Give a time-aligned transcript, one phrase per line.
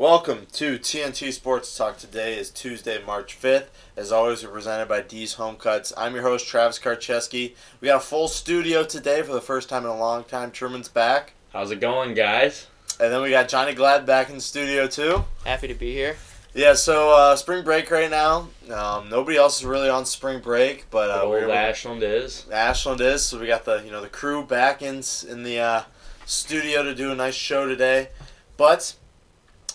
[0.00, 1.98] Welcome to TNT Sports Talk.
[1.98, 3.66] Today is Tuesday, March 5th.
[3.98, 5.92] As always, we're presented by D's Home Cuts.
[5.94, 7.54] I'm your host, Travis Karcheski.
[7.82, 10.52] We got a full studio today for the first time in a long time.
[10.52, 11.34] Truman's back.
[11.52, 12.66] How's it going, guys?
[12.98, 15.22] And then we got Johnny Glad back in the studio, too.
[15.44, 16.16] Happy to be here.
[16.54, 18.48] Yeah, so uh, spring break right now.
[18.72, 22.46] Um, nobody else is really on spring break, but uh, Old we're Ashland is.
[22.50, 23.22] Ashland is.
[23.22, 25.82] So we got the you know the crew back in in the uh,
[26.24, 28.08] studio to do a nice show today,
[28.56, 28.94] but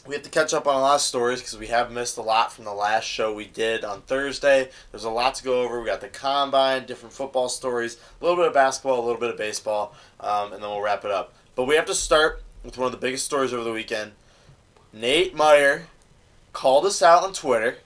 [0.05, 2.21] we have to catch up on a lot of stories because we have missed a
[2.21, 4.69] lot from the last show we did on Thursday.
[4.91, 5.79] There's a lot to go over.
[5.79, 9.31] We got the combine, different football stories, a little bit of basketball, a little bit
[9.31, 11.33] of baseball, um, and then we'll wrap it up.
[11.55, 14.11] But we have to start with one of the biggest stories over the weekend.
[14.93, 15.87] Nate Meyer
[16.53, 17.77] called us out on Twitter.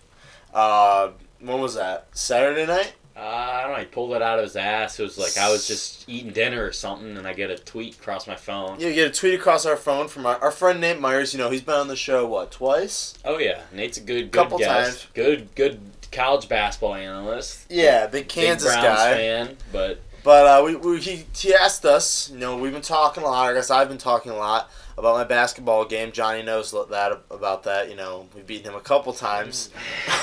[0.54, 2.08] Uh, when was that?
[2.12, 2.94] Saturday night.
[3.20, 3.80] Uh, I don't know.
[3.80, 4.98] He pulled it out of his ass.
[4.98, 7.96] It was like I was just eating dinner or something, and I get a tweet
[7.96, 8.80] across my phone.
[8.80, 11.34] Yeah, you get a tweet across our phone from our, our friend Nate Myers.
[11.34, 13.16] You know, he's been on the show what twice?
[13.26, 15.02] Oh yeah, Nate's a good, good Couple guest.
[15.02, 15.08] times.
[15.14, 15.82] Good, good
[16.14, 17.66] college basketball analyst.
[17.70, 19.14] Yeah, big Kansas big guy.
[19.14, 22.30] fan, but But uh, we, we he, he asked us.
[22.30, 23.50] You know, we've been talking a lot.
[23.50, 26.12] I guess I've been talking a lot about my basketball game.
[26.12, 27.90] Johnny knows that about that.
[27.90, 29.70] You know, we've beaten him a couple times.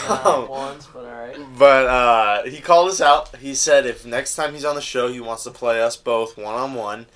[0.09, 1.37] Not once, but all right.
[1.59, 3.35] But uh, he called us out.
[3.37, 6.37] He said if next time he's on the show, he wants to play us both
[6.37, 7.07] one on one,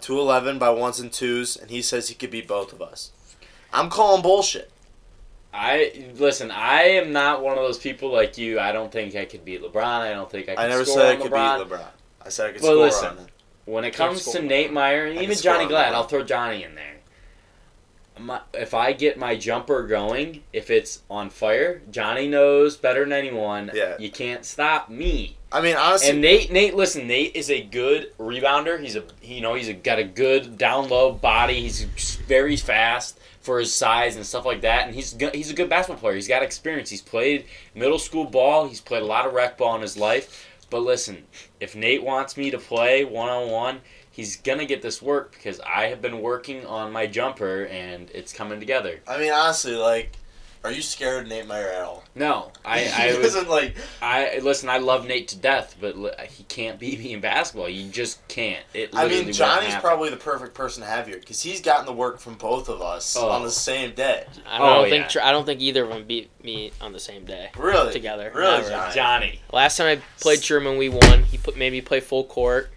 [0.00, 3.12] two eleven by ones and twos, and he says he could beat both of us.
[3.72, 4.70] I'm calling bullshit.
[5.54, 6.50] I listen.
[6.50, 8.58] I am not one of those people like you.
[8.58, 9.84] I don't think I could beat LeBron.
[9.84, 10.54] I don't think I.
[10.54, 11.58] Could I never score said I could LeBron.
[11.68, 11.86] beat LeBron.
[12.24, 13.08] I said I could Well, score listen.
[13.08, 13.26] on him.
[13.64, 16.91] When it comes to Nate Meyer and even Johnny Glad, I'll throw Johnny in there.
[18.18, 23.12] My, if I get my jumper going, if it's on fire, Johnny knows better than
[23.12, 23.70] anyone.
[23.72, 23.96] Yeah.
[23.98, 25.36] You can't stop me.
[25.50, 28.80] I mean, honestly, And Nate, Nate, listen, Nate is a good rebounder.
[28.80, 31.60] He's a, you know, he's a, got a good down low body.
[31.60, 31.84] He's
[32.26, 34.86] very fast for his size and stuff like that.
[34.86, 36.14] And he's he's a good basketball player.
[36.14, 36.88] He's got experience.
[36.90, 38.68] He's played middle school ball.
[38.68, 40.48] He's played a lot of rec ball in his life.
[40.70, 41.24] But listen,
[41.60, 43.80] if Nate wants me to play one on one,
[44.12, 48.32] he's gonna get this work because I have been working on my jumper and it's
[48.32, 49.00] coming together.
[49.08, 50.16] I mean, honestly, like,
[50.64, 52.04] are you scared of Nate Meyer at all?
[52.14, 53.74] No, I, he I was, doesn't like.
[54.00, 54.68] I listen.
[54.68, 55.96] I love Nate to death, but
[56.30, 57.68] he can't beat me in basketball.
[57.68, 58.62] You just can't.
[58.72, 58.90] It.
[58.92, 62.20] I mean, Johnny's probably the perfect person to have here because he's gotten the work
[62.20, 63.28] from both of us Oh.
[63.30, 64.24] on the same day.
[64.46, 65.08] I don't Oh, think yeah.
[65.08, 67.92] tr- I don't think either of them beat me on the same day Really?
[67.92, 68.30] together.
[68.32, 68.94] Really, Johnny?
[68.94, 69.40] Johnny.
[69.52, 71.24] Last time I played Truman, we won.
[71.24, 72.70] He put made me play full court.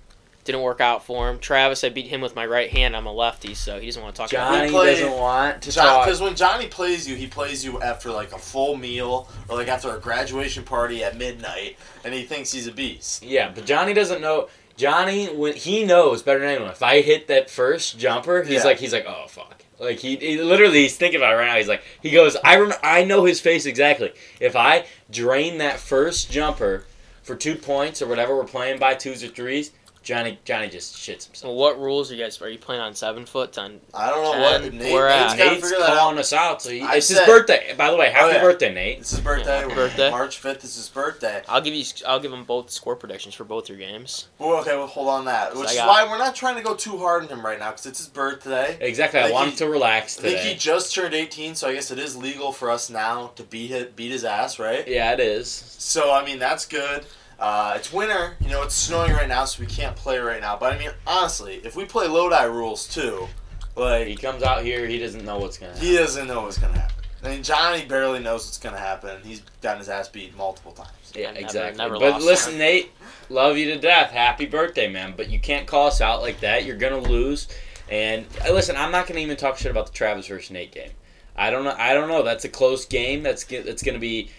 [0.45, 1.39] Didn't work out for him.
[1.39, 2.95] Travis, I beat him with my right hand.
[2.95, 5.61] I'm a lefty, so he doesn't want to talk about Johnny We played- doesn't want
[5.63, 6.06] to John, talk.
[6.06, 9.67] because when Johnny plays you, he plays you after like a full meal or like
[9.67, 13.23] after a graduation party at midnight, and he thinks he's a beast.
[13.23, 14.47] Yeah, but Johnny doesn't know.
[14.78, 16.69] Johnny, when he knows better than anyone.
[16.69, 18.63] If I hit that first jumper, he's Yeah.
[18.66, 19.63] like, he's like, oh fuck.
[19.79, 21.55] Like he, he literally, he's thinking about it right now.
[21.57, 24.13] He's like, he goes, I rem- I know his face exactly.
[24.39, 26.85] If I drain that first jumper
[27.23, 29.72] for two points or whatever we're playing by twos or threes,
[30.05, 31.45] Johnny, Johnny just shits himself.
[31.45, 32.39] Well, what rules are you guys?
[32.39, 33.57] Are you playing on seven foot?
[33.57, 35.97] On I don't know what Nate, we're Nate's at- Nate's figure that out.
[35.97, 36.61] calling us out.
[36.61, 37.73] So he, I it's said- his birthday.
[37.75, 38.41] By the way, happy Oh, yeah.
[38.41, 38.99] birthday, Nate.
[38.99, 39.61] It's his birthday.
[39.61, 40.11] happy birthday.
[40.11, 41.41] March fifth is his birthday.
[41.49, 41.83] I'll give you.
[42.05, 44.27] I'll give them both score predictions for both your games.
[44.38, 45.55] Well, okay, well, hold on that.
[45.55, 47.57] Which I is got- why we're not trying to go too hard on him right
[47.57, 48.77] now because it's his birthday.
[48.79, 49.19] Exactly.
[49.19, 51.73] I I, want he- him to relax I think he just turned 18, so I
[51.73, 54.87] guess it is legal for us now to beat his, beat his ass, right?
[54.87, 55.49] yeah, it is.
[55.79, 57.05] So I mean that's good.
[57.40, 58.63] Uh, it's winter, you know.
[58.63, 60.56] It's snowing right now, so we can't play right now.
[60.57, 63.28] But I mean, honestly, if we play Lodi rules too,
[63.75, 65.85] like He comes out here, he doesn't know what's gonna happen.
[65.88, 66.96] he doesn't know what's gonna happen.
[67.23, 69.19] I mean, Johnny barely knows what's gonna happen.
[69.23, 70.90] He's gotten his ass beat multiple times.
[71.13, 71.78] Yeah, Never- exactly.
[71.78, 72.25] never but lost.
[72.25, 72.91] listen, Nate,
[73.29, 74.12] love you to death.
[74.12, 75.13] Happy birthday, man.
[75.17, 76.66] But you can't call us out like that.
[76.66, 77.47] You're gonna lose.
[77.90, 80.91] And uh, listen, I'm not gonna even talk shit about the Travis versus Nate game.
[81.35, 81.75] I don't know.
[81.78, 82.23] I don't know.
[82.23, 83.23] That's a close game.
[83.23, 84.29] That's that's gonna be,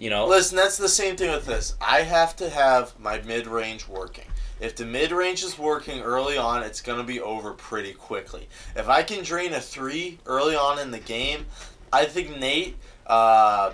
[0.00, 0.26] you know.
[0.26, 1.74] Listen, that's the same thing with this.
[1.80, 4.26] I have to have my mid range working.
[4.60, 8.48] If the mid range is working early on, it's going to be over pretty quickly.
[8.74, 11.46] If I can drain a three early on in the game,
[11.92, 12.76] I think Nate
[13.06, 13.72] uh,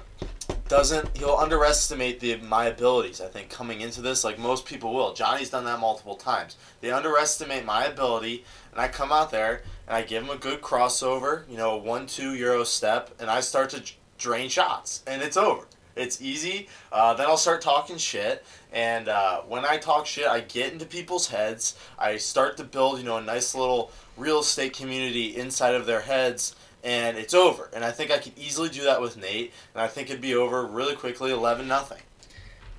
[0.69, 1.16] doesn't.
[1.16, 3.20] He'll underestimate the my abilities.
[3.20, 5.14] I think coming into this, like most people will.
[5.14, 6.56] Johnny's done that multiple times.
[6.80, 10.62] They underestimate my ability, and I come out there and I give him a good
[10.62, 11.48] crossover.
[11.48, 13.82] You know, a one-two euro step, and I start to
[14.18, 15.66] drain shots, and it's over.
[15.94, 16.68] It's easy.
[16.90, 20.86] Uh, then I'll start talking shit, and uh, when I talk shit, I get into
[20.86, 21.76] people's heads.
[21.98, 26.00] I start to build, you know, a nice little real estate community inside of their
[26.00, 27.68] heads, and it's over.
[27.74, 30.34] And I think I could easily do that with Nate, and I think it'd be
[30.34, 32.00] over really quickly, eleven nothing.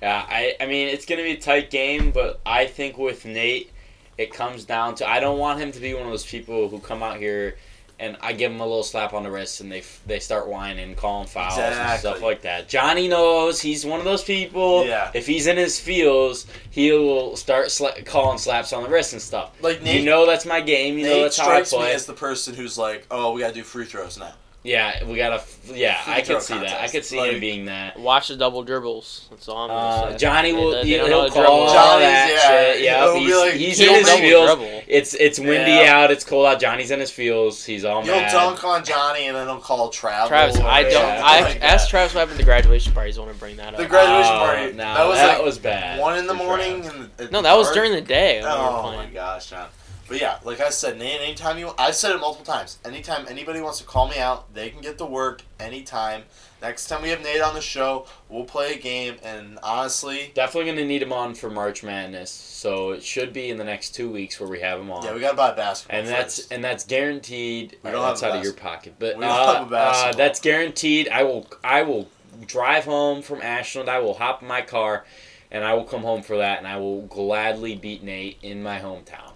[0.02, 3.24] Yeah, I, I mean, it's going to be a tight game, but I think with
[3.24, 3.70] Nate,
[4.18, 6.78] it comes down to I don't want him to be one of those people who
[6.78, 7.56] come out here
[7.98, 10.48] and I give them a little slap on the wrist, and they f- they start
[10.48, 12.68] whining, calling fouls and stuff like that.
[12.68, 14.84] Johnny knows he's one of those people.
[14.84, 15.10] Yeah.
[15.14, 19.22] If he's in his feels, he will start sla- calling slaps on the wrist and
[19.22, 19.52] stuff.
[19.62, 20.98] Like Nate, you know that's my game.
[20.98, 23.40] You know Nate that's how I strikes me as the person who's like, oh, we
[23.40, 24.32] gotta do free throws now.
[24.64, 25.42] Yeah, we gotta.
[25.72, 26.80] Yeah, I throw could see that.
[26.82, 27.98] I could see Like- him being that.
[27.98, 29.26] Watch the double dribbles.
[29.30, 30.16] That's all I'm gonna Uh, say.
[30.18, 30.72] Johnny will.
[30.72, 31.52] they he- don't he'll know call dribble.
[31.54, 32.80] all Johnny's- that yeah, shit.
[32.82, 34.46] Yeah, he'll be he's, like, he's in his double feels.
[34.46, 34.82] dribble.
[34.88, 35.98] It's it's windy Yeah.
[35.98, 36.10] out.
[36.10, 36.60] It's cold out.
[36.60, 37.64] Johnny's in his feels.
[37.64, 38.32] He's all He'll mad.
[38.32, 40.28] dunk on Johnny and then he'll call travel.
[40.28, 40.92] Travis, I don't.
[40.92, 41.22] Yeah.
[41.24, 41.90] I something like asked that.
[41.90, 43.16] Travis what happened to the graduation parties.
[43.18, 43.76] I want to bring that up.
[43.76, 44.72] The graduation Oh, party.
[44.72, 46.00] no, that was that like was bad.
[46.00, 46.82] one in the morning.
[46.82, 47.06] Travis.
[47.16, 48.40] The, no, that was during the day.
[48.42, 49.66] When we were Oh my gosh, John.
[50.06, 52.78] But yeah, like I said, Nate, anytime you, I've said it multiple times.
[52.84, 56.24] Anytime anybody wants to call me out, they can get to work anytime.
[56.60, 59.16] Next time we have Nate on the show, we'll play a game.
[59.22, 62.30] And honestly, Definitely gonna need him on for March Madness.
[62.30, 65.04] So it should be in the next two weeks where we have him on.
[65.04, 65.98] yeah, we gotta buy basketball.
[65.98, 66.52] and that's first.
[66.52, 67.78] and that's guaranteed.
[67.82, 71.08] We don't that's have a out of your pocket, but uh, a uh, that's guaranteed.
[71.08, 72.08] I will I will
[72.46, 73.88] drive home from Ashland.
[73.88, 75.04] I will hop in my car,
[75.50, 78.80] and I will come home for that, and I will gladly beat Nate in my
[78.80, 79.33] hometown.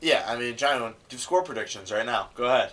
[0.00, 0.24] Yeah.
[0.26, 2.28] I mean, John, do score predictions right now.
[2.34, 2.72] Go ahead.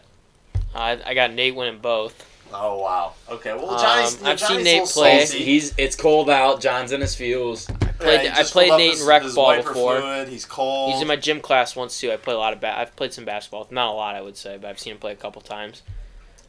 [0.75, 2.25] I, I got Nate winning both.
[2.53, 3.13] Oh wow.
[3.29, 3.53] Okay.
[3.53, 4.17] Well, Um, Johnny's.
[4.17, 5.19] you know, I've seen Nate play.
[5.19, 5.43] He's, salty.
[5.45, 6.61] he's it's cold out.
[6.61, 7.65] John's in his feels.
[7.99, 9.99] played- he I played Nate his- in rec ball before.
[9.99, 10.29] Fluid.
[10.29, 10.93] He's cold.
[10.93, 12.11] He's in my gym class once too.
[12.11, 13.67] I play a lot of ba- I've played some basketball.
[13.71, 15.81] Not a lot, I would say, but I've seen him play a couple times.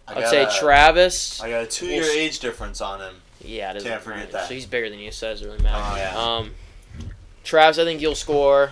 [0.06, 1.40] I I'd say a- Travis.
[1.42, 3.14] I got a two-year We'll age difference on him.
[3.40, 4.32] Yeah, it Can't forget matter.
[4.32, 4.48] that.
[4.48, 5.84] So he's bigger than you, so it doesn't really matter.
[5.84, 6.16] Oh, yeah.
[6.36, 6.54] Um,
[7.44, 8.70] Travis, I think you'll score.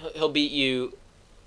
[0.00, 0.96] He'll- He'll beat you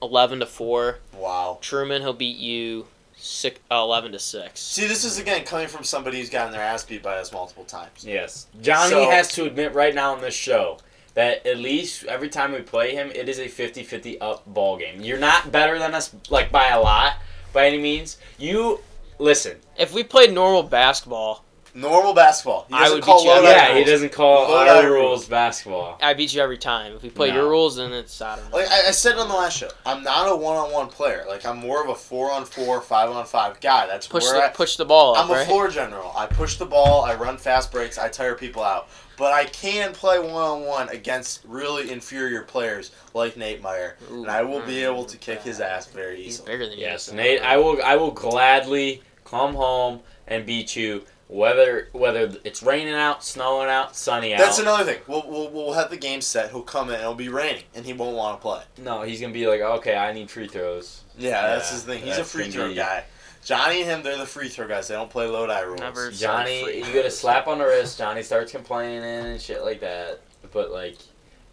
[0.01, 0.99] eleven to four.
[1.13, 1.57] Wow.
[1.61, 2.87] Truman, he'll beat you
[3.17, 4.61] six, uh, eleven to six.
[4.61, 7.65] See, this is again coming from somebody who's gotten their ass beat by us multiple
[7.65, 8.05] times.
[8.05, 10.77] Yes, Johnny So- has to admit right now on this show
[11.15, 15.01] that at least every time we play him, it is a 50-50 up ball game.
[15.01, 17.15] You're not better than us like by a lot
[17.51, 18.17] by any means.
[18.37, 18.79] You
[19.17, 19.57] listen.
[19.77, 21.43] If we played normal basketball,
[21.73, 22.65] Normal basketball.
[22.69, 23.43] He I would call beat you low up.
[23.43, 25.25] dive Yeah, he doesn't call Low our rules rules.
[25.27, 25.97] basketball.
[26.01, 26.93] I beat you every time.
[26.95, 27.35] If we play No.
[27.35, 28.57] your rules, then it's I don't know.
[28.57, 31.25] Like I, I said on the last show, I'm not a one-on-one player.
[31.27, 33.87] Like I'm more of a four-on-four, five-on-five guy.
[33.87, 35.47] That's push where the I, push the ball up, I'm a right?
[35.47, 36.11] floor general.
[36.17, 37.03] I push the ball.
[37.03, 37.97] I run fast breaks.
[37.97, 38.89] I tire people out.
[39.17, 44.21] But I can play one-on-one against really inferior players like Nate Meyer, Ooh.
[44.21, 46.51] and I will be able to kick his ass very He's easily.
[46.53, 46.85] bigger than you.
[46.85, 47.81] Yes, Nate, I will.
[47.83, 53.95] I will gladly come home and beat you, whether whether it's raining out, snowing out,
[53.95, 54.39] sunny out.
[54.39, 55.01] That's another thing.
[55.07, 56.49] We'll, we'll, we'll have the game set.
[56.49, 56.99] He'll come in.
[56.99, 58.63] It'll be raining, and he won't want to play.
[58.83, 61.03] no, he's gonna be like, okay, I need free throws.
[61.17, 62.01] Yeah, that's his thing.
[62.03, 63.03] He's a free throw be- guy.
[63.45, 64.87] Johnny and him, they're the free throw guys.
[64.89, 65.79] They don't play low die rules.
[65.79, 67.17] Never- Johnny, you get a throws.
[67.19, 67.97] slap on the wrist.
[67.97, 70.19] Johnny starts complaining and shit like that.
[70.51, 70.97] But like,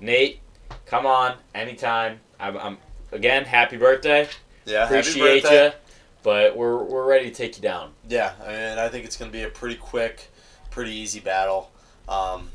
[0.01, 0.41] Nate,
[0.87, 2.19] come on, anytime.
[2.41, 2.79] I'm, I'm
[3.13, 4.29] again, happy birthday.
[4.65, 5.67] Yeah, Appreciate happy birthday.
[5.67, 5.73] you.
[6.27, 7.93] But we're we're ready to take you down.
[8.09, 10.29] Yeah, I mean, I think it's going to be a pretty quick,
[10.73, 11.71] pretty easy battle.
[12.09, 12.49] Um,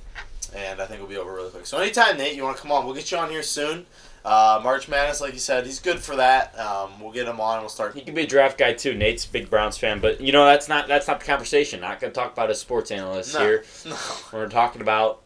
[0.53, 1.65] and I think it'll be over really quick.
[1.65, 3.85] So anytime, Nate, you want to come on, we'll get you on here soon.
[4.25, 6.53] Uh, March Madness, like you said, he's good for that.
[6.59, 7.53] Um, we'll get him on.
[7.53, 7.95] and We'll start.
[7.95, 8.93] He could be a draft guy too.
[8.93, 11.79] Nate's a big Browns fan, but you know that's not that's not the conversation.
[11.79, 13.39] Not gonna talk about a sports analyst No.
[13.39, 13.63] here.
[13.85, 13.95] No.
[14.33, 15.21] We're talking about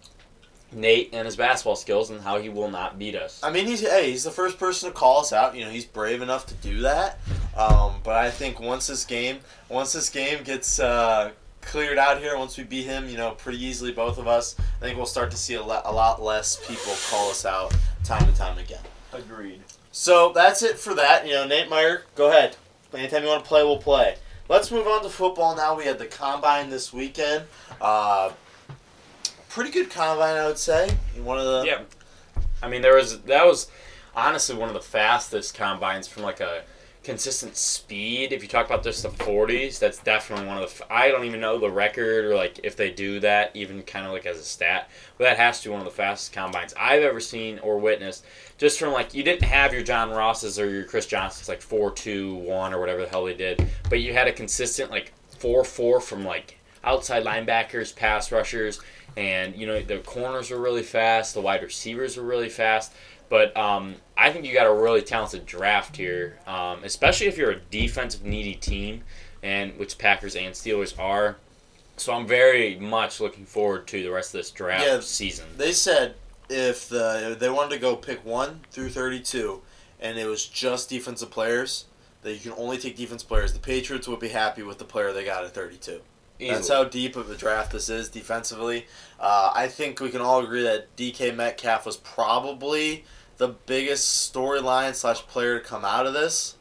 [0.71, 3.39] Nate and his basketball skills and how he will not beat us.
[3.43, 5.55] I mean, he's hey, he's the first person to call us out.
[5.55, 7.19] You know, he's brave enough to do that.
[7.55, 11.31] Um, but I think once this game, once this game gets uh,
[11.61, 14.85] cleared out here, once we beat him, you know, pretty easily, both of us, I
[14.85, 18.27] think we'll start to see a, lot a lot less people call us out time
[18.27, 18.83] and time again.
[19.13, 19.61] Agreed.
[19.91, 21.25] So that's it for that.
[21.25, 22.57] You know, Nate Meyer, go ahead.
[22.93, 24.17] Anytime you want to play, we'll play.
[24.47, 25.75] Let's move on to football now.
[25.75, 27.45] We had the combine this weekend.
[27.81, 28.31] Uh,
[29.55, 30.89] pretty good combine, I would say.
[31.23, 31.81] One of the Yeah.
[32.61, 33.71] I mean, there was that was
[34.13, 36.63] honestly one of the fastest combines from like a
[37.03, 38.33] consistent speed.
[38.33, 40.93] If you talk about just the 40s, that's definitely one of the.
[40.93, 44.11] I don't even know the record or like if they do that even kind of
[44.11, 47.03] like as a stat, but that has to be one of the fastest combines I've
[47.03, 48.25] ever seen or witnessed.
[48.57, 51.91] Just from like you didn't have your John Rosses or your Chris Johnsons like four
[51.91, 55.63] two one or whatever the hell they did, but you had a consistent like four
[55.63, 58.79] four from like outside linebackers, pass rushers,
[59.17, 62.91] and you know the corners were really fast, the wide receivers were really fast.
[63.27, 67.51] But um, I think you got a really talented draft here, um, especially if you're
[67.51, 69.03] a defensive needy team,
[69.41, 71.37] and which Packers and Steelers are.
[71.97, 74.99] So I'm very much looking forward to the rest of this draft Yeah.
[74.99, 75.45] season.
[75.57, 76.15] They said
[76.49, 79.61] if the they wanted to go pick one through thirty-two,
[79.99, 81.85] and it was just defensive players,
[82.21, 83.53] that you can only take defense players.
[83.53, 85.53] The Patriots would be happy with the player they got at
[86.39, 86.53] thirty-two.
[86.53, 88.85] That's how deep of a draft this is defensively.
[89.19, 93.05] Uh, I think we can all agree that DK Metcalf was probably
[93.37, 96.55] the biggest storyline slash player to come out of this.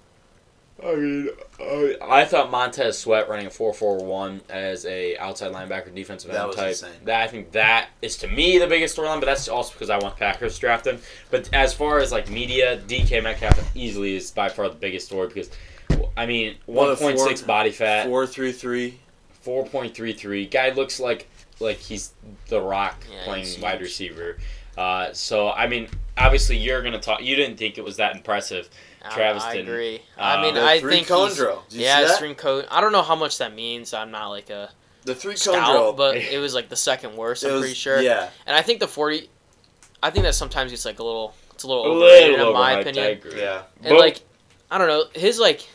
[0.83, 1.28] I mean,
[1.61, 6.71] uh, I thought Montez Sweat running a 4-4-1 as a outside linebacker defensive end type.
[6.71, 6.90] insane.
[7.04, 9.99] That I think that is to me the biggest storyline, but that's also because I
[9.99, 10.99] want Packers drafted.
[11.31, 15.28] But as far as like media, DK Metcalf easily is by far the biggest story
[15.28, 15.49] because
[16.16, 18.99] I mean, 1.6 body fat, Four three
[19.45, 19.53] three.
[19.55, 20.51] 4.33.
[20.51, 21.29] Guy looks like
[21.61, 22.13] like he's
[22.49, 24.39] the Rock Yeah, playing wide receiver.
[24.77, 27.23] Uh, so I mean, obviously you're gonna talk.
[27.23, 28.69] You didn't think it was that impressive.
[29.13, 29.69] Travis I, I didn't.
[29.69, 29.97] agree.
[30.17, 31.63] Uh, I mean, The I three think cone he's, drill.
[31.69, 32.17] Did you yeah, see that?
[32.17, 32.65] string cone.
[32.71, 33.93] I don't know how much that means.
[33.93, 34.71] I'm not like a
[35.05, 35.93] The three cone scout, drill.
[35.93, 37.45] but it was like the second worst.
[37.45, 38.01] I'm was- pretty sure.
[38.01, 38.31] Yeah.
[38.47, 39.29] And I think the 40.
[40.03, 41.35] I think that sometimes it's like a little.
[41.53, 43.05] It's a little A overrated little in my overhyped, opinion.
[43.05, 43.41] I agree.
[43.41, 43.63] Yeah.
[43.83, 44.21] And But- like,
[44.71, 45.69] I don't know, his like,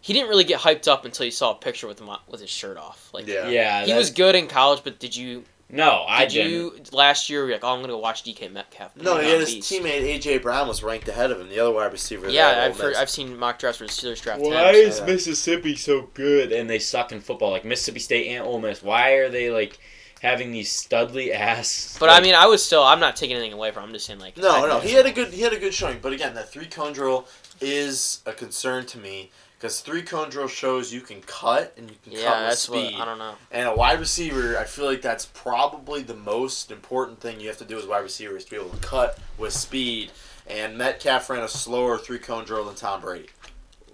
[0.00, 2.50] he didn't really get hyped up until you saw a picture with him with his
[2.50, 3.10] shirt off.
[3.12, 3.48] Like, Yeah.
[3.48, 6.50] Yeah, he was good in college, but did you No, I did didn't.
[6.52, 7.40] you last year?
[7.42, 8.96] Were you like, oh, I'm gonna go watch DK Metcalf.
[8.96, 9.70] No, He's he had his beast.
[9.72, 12.28] teammate AJ Brown was ranked ahead of him, the other wide receiver.
[12.30, 14.74] Yeah, I've Ole heard, I've seen mock drafts where the Steelers draft Why him.
[14.76, 17.50] is so- Mississippi so good and they suck in football?
[17.50, 18.82] Like Mississippi State and Ole Miss.
[18.82, 19.78] Why are they like
[20.22, 21.96] having these studly ass?
[22.00, 22.82] But I mean, I was still.
[22.82, 23.82] I'm not taking anything away from.
[23.82, 23.88] him.
[23.90, 25.74] I'm just saying, like, No, think no, he had a good he had a good
[25.74, 27.26] showing, but again, that three cone drill
[27.60, 31.96] is a concern to me because three cone drill shows you can cut and you
[32.04, 32.92] can Yeah, cut with that's speed.
[32.94, 33.34] what I don't know.
[33.50, 37.58] And a wide receiver, I feel like that's probably the most important thing you have
[37.58, 40.12] to do as a wide receiver is to be able to cut with speed.
[40.46, 43.28] And Metcalf ran a slower three cone drill than Tom Brady.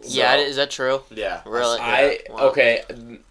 [0.03, 1.03] yeah, is that true?
[1.11, 1.79] yeah, Really?
[1.81, 2.49] I Wow.
[2.51, 2.83] okay.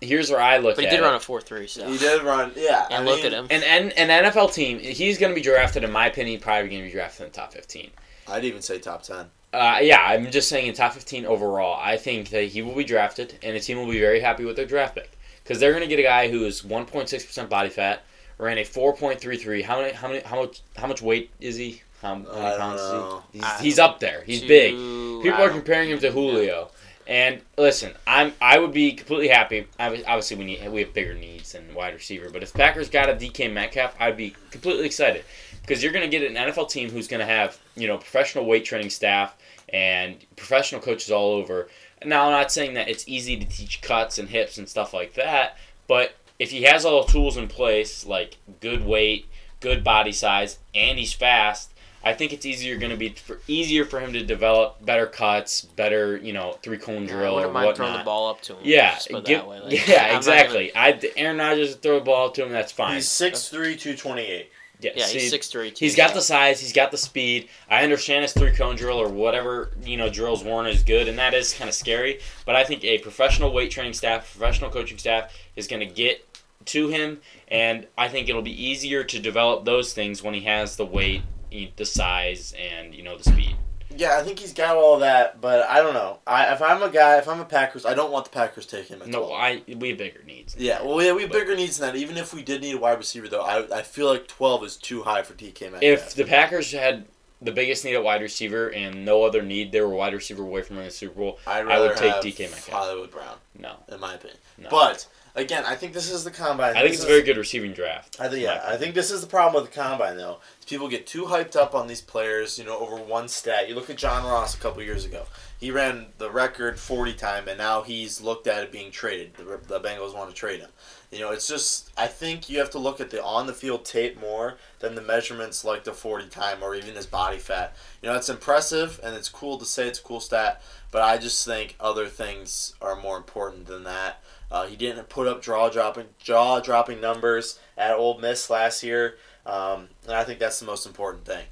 [0.01, 1.03] Here's where I look But he at did it.
[1.03, 1.67] run a four three.
[1.67, 2.87] So He did run, yeah.
[2.89, 3.47] and I look mean, at him.
[3.51, 6.81] And an, an NFL team, he's going to be drafted, in my opinion, probably going
[6.81, 7.91] to be drafted in the top 15.
[8.27, 9.27] I'd even say top ten.
[9.53, 11.79] Uh, yeah, I'm just saying in top 15 overall.
[11.79, 14.55] I think that he will be drafted, and the team will be very happy with
[14.55, 17.69] their draft pick because they're going to get a guy who is 1.6 percent body
[17.69, 18.03] fat,
[18.39, 19.63] ran a 4.33.
[19.63, 19.93] How many?
[19.93, 20.21] How many?
[20.21, 20.61] How much?
[20.75, 21.83] How much weight is he?
[22.01, 22.91] How, how many I pounds is
[23.31, 23.39] he?
[23.39, 24.23] He's, he's up there.
[24.23, 24.73] He's Two- big.
[24.73, 26.69] I People are comparing him to Julio.
[27.05, 29.67] And listen, I'm I would be completely happy.
[29.79, 32.29] Obviously, we need we have bigger needs than wide receiver.
[32.29, 35.25] But if Packers got a DK Metcalf, I'd be completely excited
[35.61, 38.45] because you're going to get an NFL team who's going to have you know professional
[38.45, 39.35] weight training staff
[39.69, 41.69] and professional coaches all over.
[42.05, 45.13] Now, I'm not saying that it's easy to teach cuts and hips and stuff like
[45.13, 49.27] that, but if he has all the tools in place, like good weight,
[49.59, 51.73] good body size, and he's fast,
[52.05, 55.61] I think it's easier going to be for, easier for him to develop better cuts,
[55.61, 58.55] better you know three cone I drill or wouldn't mind throwing the ball up to
[58.55, 58.59] him.
[58.63, 59.59] Yeah, just put give- that way.
[59.61, 60.75] Like, I'm yeah, not exactly.
[60.75, 62.51] I Aaron Rodgers throw the ball to him.
[62.51, 62.95] That's fine.
[62.95, 64.51] He's 6'3", 228.
[64.83, 65.73] Yeah, yeah, see, he's six three.
[65.75, 66.59] He's got the size.
[66.59, 67.49] He's got the speed.
[67.69, 71.17] I understand his three cone drill or whatever you know drills Warren is good, and
[71.17, 72.19] that is kind of scary.
[72.45, 76.27] But I think a professional weight training staff, professional coaching staff, is going to get
[76.65, 80.75] to him, and I think it'll be easier to develop those things when he has
[80.75, 83.55] the weight, the size, and you know the speed.
[83.97, 86.19] Yeah, I think he's got all that, but I don't know.
[86.25, 88.95] I if I'm a guy, if I'm a Packers, I don't want the Packers taking
[88.97, 89.31] him at No, 12.
[89.33, 90.55] I we have bigger needs.
[90.57, 91.99] Yeah, well, yeah, we have bigger needs than that.
[91.99, 94.77] Even if we did need a wide receiver, though, I, I feel like 12 is
[94.77, 95.83] too high for DK Metcalf.
[95.83, 97.05] If the Packers had
[97.41, 100.61] the biggest need at wide receiver and no other need, they were wide receiver away
[100.61, 101.39] from winning the Super Bowl.
[101.45, 102.69] I'd I would take DK Metcalf.
[102.69, 104.39] Hollywood Brown, No, in my opinion.
[104.57, 104.69] No.
[104.69, 106.71] But again, I think this is the combine.
[106.75, 108.17] I think This it's a very good receiving draft.
[108.19, 110.39] I think yeah, I think this is the problem with the combine though.
[110.63, 113.67] People get too hyped up on these players, you know, over one stat.
[113.69, 115.25] You look at John Ross a couple years ago.
[115.59, 119.33] He ran the record 40 time, and now he's looked at it being traded.
[119.35, 120.69] The, the Bengals want to trade him.
[121.13, 123.85] You know, it's just I think you have to look at the on the field
[123.85, 127.75] tape more than the measurements like the 40 time or even his body fat.
[128.01, 131.19] You know, it's impressive and it's cool to say it's a cool stat, but I
[131.19, 134.23] just think other things are more important than that.
[134.51, 139.17] Uh, he didn't put up jaw dropping jaw dropping numbers at Ole Miss last year,
[139.45, 141.45] um, and I think that's the most important thing.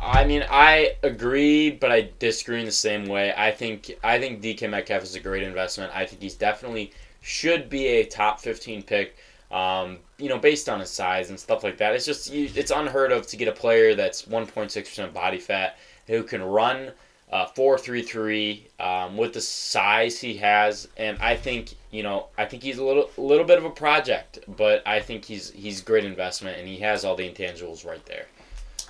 [0.00, 3.34] I mean, I agree, but I disagree in the same way.
[3.36, 5.92] I think I think DK Metcalf is a great investment.
[5.94, 9.16] I think he's definitely should be a top fifteen pick.
[9.50, 11.94] Um, you know, based on his size and stuff like that.
[11.94, 15.14] It's just you, it's unheard of to get a player that's one point six percent
[15.14, 16.92] body fat who can run
[17.30, 22.28] uh, four three three um, with the size he has, and I think you know
[22.38, 25.80] I think he's a little little bit of a project, but I think he's he's
[25.80, 28.26] great investment, and he has all the intangibles right there.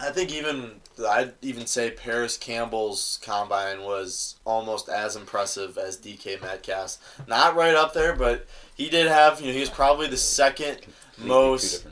[0.01, 6.41] I think even I'd even say Parris Campbell's combine was almost as impressive as DK
[6.41, 6.99] Metcalf's.
[7.27, 10.83] Not right up there, but he did have you know he was probably the second
[11.17, 11.87] Completely most.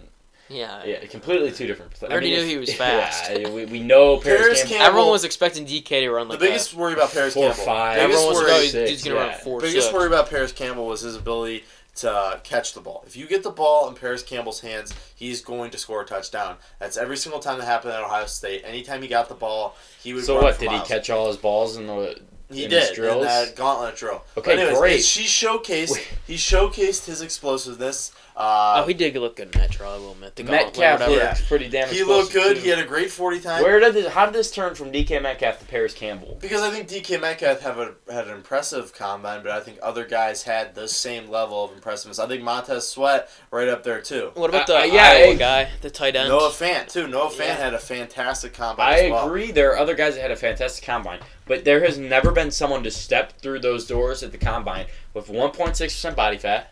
[0.48, 1.00] Different- Yeah.
[1.00, 1.92] Yeah, completely two different.
[1.92, 3.30] pla- We already knew he was fast.
[3.30, 4.76] Yeah, we, we know Parris, Parris Campbell.
[4.76, 7.64] Campbell- Everyone was expecting DK to run like the biggest worry about Parris Four, Campbell.
[7.64, 7.96] five.
[7.96, 9.34] Biggest Everyone was worry, like, he's, gonna run yeah.
[9.36, 9.94] a four biggest six.
[9.94, 11.64] worry about Parris Campbell was his ability
[11.96, 13.02] to catch the ball.
[13.06, 16.56] If you get the ball in Parris Campbell's hands, he's going to score a touchdown.
[16.78, 18.62] That's every single time that happened at Ohio State.
[18.66, 20.24] Anytime he got the ball, he would.
[20.24, 20.54] So run what?
[20.56, 23.56] for Did he catch all his balls in the He in did his in that
[23.56, 24.22] gauntlet drill.
[24.36, 25.04] Okay, anyways, great.
[25.04, 25.92] She showcased.
[25.92, 26.06] Wait.
[26.26, 28.12] He showcased his explosiveness.
[28.38, 30.36] Uh, oh, he did look good in that trial, I will admit.
[30.36, 31.16] The gauntlet, Metcalf whatever.
[31.16, 31.28] yeah.
[31.30, 31.88] looks pretty damn.
[31.88, 32.56] he looked good.
[32.56, 32.62] too.
[32.62, 33.62] He had a great forty time.
[33.62, 34.12] Where did this?
[34.12, 36.36] How did this turn from DK Metcalf to Parris Campbell?
[36.38, 40.04] Because I think DK Metcalf have a, had an impressive combine, but I think other
[40.04, 42.18] guys had the same level of impressiveness.
[42.18, 44.32] I think Montez Sweat right up there too.
[44.34, 46.28] What about Uh, the uh, yeah, Iowa I- guy, the tight end?
[46.28, 47.08] Noah Fant too.
[47.08, 47.54] Noah Fant Yeah.
[47.54, 48.86] had a fantastic combine.
[48.86, 49.26] I as well.
[49.28, 49.50] agree.
[49.50, 52.82] There are other guys that had a fantastic combine, but there has never been someone
[52.84, 56.70] to step through those doors at the combine with 1.6 percent body fat.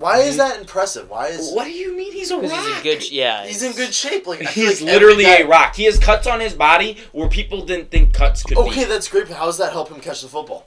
[0.00, 1.10] Why is that impressive?
[1.10, 2.50] Why is What do you mean he's a rock?
[2.50, 3.10] He's in good.
[3.12, 4.26] Yeah, he's in good shape?
[4.26, 5.76] Like I feel He's like every literally guy- a rock.
[5.76, 8.84] He has cuts on his body where people didn't think cuts could Okay, be.
[8.84, 9.28] that's great.
[9.28, 10.66] But how does that help him catch the football?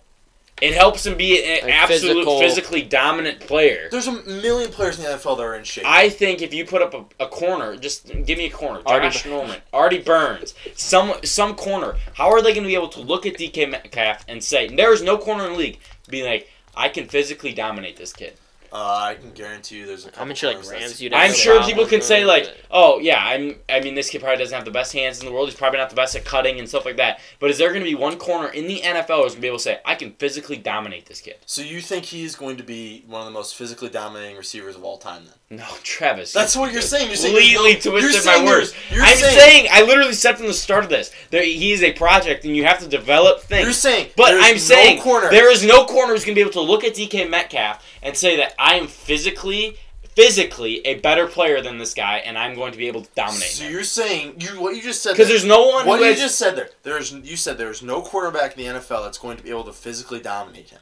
[0.61, 3.89] It helps him be an Like absolute physical- physically dominant player.
[3.91, 5.83] There's a million players in the NFL that are in shape.
[5.85, 8.81] I think if you put up a, a corner, just give me a corner.
[8.85, 11.95] Artie Josh Norman, Artie Burns, some some corner.
[12.13, 14.93] How are they going to be able to look at DK Metcalf and say there
[14.93, 15.79] is no corner in the league?
[16.07, 18.33] Be like, I can physically dominate this kid.
[18.73, 20.29] Uh, I can guarantee you, there's a couple.
[20.29, 20.99] I'm sure like Rams.
[20.99, 23.59] You'd I'm sure people can say like, oh yeah, I'm.
[23.69, 25.47] I mean, this kid probably doesn't have the best hands in the world.
[25.47, 27.19] He's probably not the best at cutting and stuff like that.
[27.39, 29.47] But is there going to be one corner in the NFL who's going to be
[29.47, 31.35] able to say, I can physically dominate this kid?
[31.45, 34.83] So you think he's going to be one of the most physically dominating receivers of
[34.83, 35.25] all time?
[35.25, 36.31] Then No, Travis.
[36.33, 37.07] that's what you're saying.
[37.07, 38.73] You're saying completely no- you're twisted my saying words.
[38.91, 41.83] You're I'm saying, saying, I literally said from the start of this, there, he is
[41.83, 43.63] a project, and you have to develop things.
[43.63, 45.29] You're saying, But I'm no saying corner.
[45.29, 48.15] there is no corner who's going to be able to look at DK Metcalf and
[48.17, 49.77] say that I am physically,
[50.15, 53.43] physically a better player than this guy, and I'm going to be able to dominate
[53.43, 53.49] him.
[53.49, 53.71] So him.
[53.71, 55.11] you're saying you what you just said.
[55.13, 56.19] Because there's no one what who you has.
[56.19, 56.69] just said there.
[56.83, 59.73] There's you said there's no quarterback in the NFL that's going to be able to
[59.73, 60.79] physically dominate him.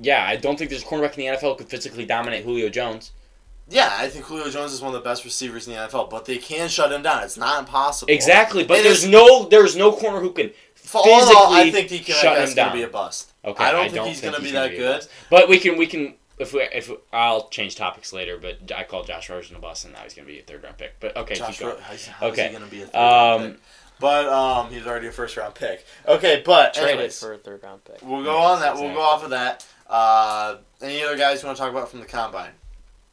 [0.00, 2.68] yeah, I don't think there's a cornerback in the NFL who could physically dominate Julio
[2.68, 3.12] Jones.
[3.70, 6.24] Yeah, I think Julio Jones is one of the best receivers in the NFL, but
[6.24, 7.22] they can shut him down.
[7.22, 8.10] It's not impossible.
[8.12, 10.50] Exactly, but It there's no there's no corner who can.
[10.74, 12.70] For all all, I physically think DK shut Metcalf's him going down.
[12.72, 13.32] to be a bust.
[13.44, 15.06] Okay, I don't think he's gonna be that a good.
[15.28, 18.38] But we can we can if we if we, I'll change topics later.
[18.38, 20.78] But I called Josh Rosen a bust, and now he's gonna be a third round
[20.78, 20.98] pick.
[20.98, 21.74] But okay, Josh keep going.
[21.74, 22.50] Ro- how's, how's Okay.
[22.50, 23.60] going to be a third round Um, pick?
[24.00, 25.84] But um, he's already a first round pick.
[26.06, 27.98] Okay, but traded anyways, for a third round pick.
[28.02, 28.76] we'll go on that.
[28.76, 29.66] We'll go off of that.
[29.88, 32.52] Uh, any other guys you want to talk about from the combine?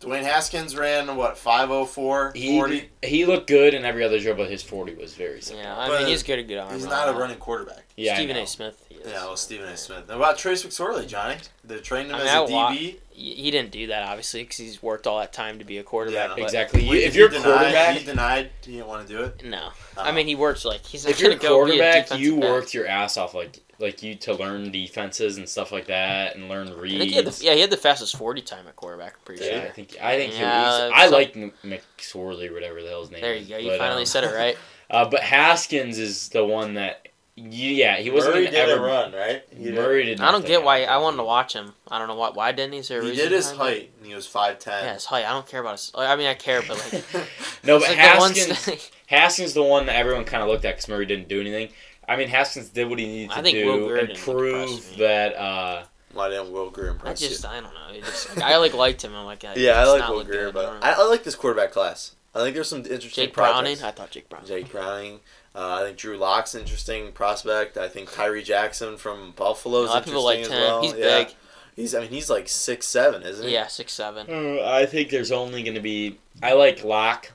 [0.01, 2.89] Dwayne Haskins ran what 504 40.
[3.01, 5.63] He he looked good in every other drill, but his forty was very simple.
[5.63, 6.73] Yeah, I But mean he's good at good arm.
[6.73, 7.84] He's and not a running quarterback.
[7.97, 8.35] Yeah, I Stephen.
[8.37, 8.45] A.
[8.47, 8.85] Smith.
[8.89, 9.11] He is.
[9.11, 9.77] Yeah, well, Stephen A.
[9.77, 10.07] Smith.
[10.09, 11.37] Now, about Trace McSorley, Johnny.
[11.63, 12.95] They trained him I mean, as I a wa- DB.
[13.11, 15.83] He he didn't do that obviously because he's worked all that time to be a
[15.83, 16.37] quarterback.
[16.37, 16.83] Yeah, Exactly.
[16.83, 19.45] You, Wait, if you're a denied- quarterback, he denied he didn't want to do it.
[19.45, 20.01] No, Oh.
[20.01, 22.03] I mean he works like he's not if you're a gonna go be a quarterback,
[22.03, 22.49] defensive you back.
[22.49, 26.49] worked your ass off like like you to learn defenses and stuff like that and
[26.49, 27.05] learn reads.
[27.05, 29.13] he the, yeah he had the fastest forty time at quarterback.
[29.13, 29.61] I'm pretty Yeah, sure.
[29.61, 33.11] I think I think he Yeah, was, I so- like McSorley, whatever the hell his
[33.11, 33.47] name There is.
[33.47, 33.61] you go.
[33.61, 34.57] You but, finally um, said it right.
[34.87, 38.81] Uh, but Haskins is the one that, yeah, he wasn't Murray gonna ever.
[38.85, 39.43] run, right?
[39.55, 39.75] He did.
[39.75, 40.21] Murray did.
[40.21, 40.83] I don't get why.
[40.83, 41.73] I wanted to watch him.
[41.91, 42.29] I don't know why.
[42.29, 42.79] Why didn't he?
[42.79, 43.79] Is there a He did his behind it?
[43.79, 44.83] height, and he was five ten.
[44.85, 45.25] Yeah, his height.
[45.25, 45.91] I don't care about his.
[45.95, 47.03] I mean, I care, but like.
[47.63, 50.87] No, but like Haskins, st- Haskins the one that everyone kind of looked at because
[50.87, 51.69] Murray didn't do anything.
[52.07, 54.91] I mean, Haskins did what he needed to I think Will do Greer and prove
[54.91, 54.97] me.
[54.99, 55.35] that.
[55.35, 57.29] Uh, Why didn't Will Grier I impress you?
[57.29, 57.99] just, I don't know.
[57.99, 59.15] Just, like, I like liked him.
[59.15, 60.53] I'm like, yeah, Yeah, I like not Will Grier, good.
[60.53, 60.91] but I.
[60.91, 62.15] I, I like this quarterback class.
[62.35, 63.81] I think there's some interesting Jake Browning.
[63.83, 64.47] I thought Jake Browning.
[64.47, 65.19] Jake Browning.
[65.55, 67.77] Uh, I think Drew Lock's an interesting prospect.
[67.77, 70.61] I think Tyree Jackson from Buffalo A is lot of people interesting liked as him.
[70.61, 70.81] well.
[70.81, 71.23] He's yeah.
[71.23, 71.35] big.
[71.75, 73.53] He's I mean he's like six seven, isn't he?
[73.53, 74.27] Yeah, six seven.
[74.29, 76.17] Uh, I think there's only going to be.
[76.43, 77.31] I like Lock.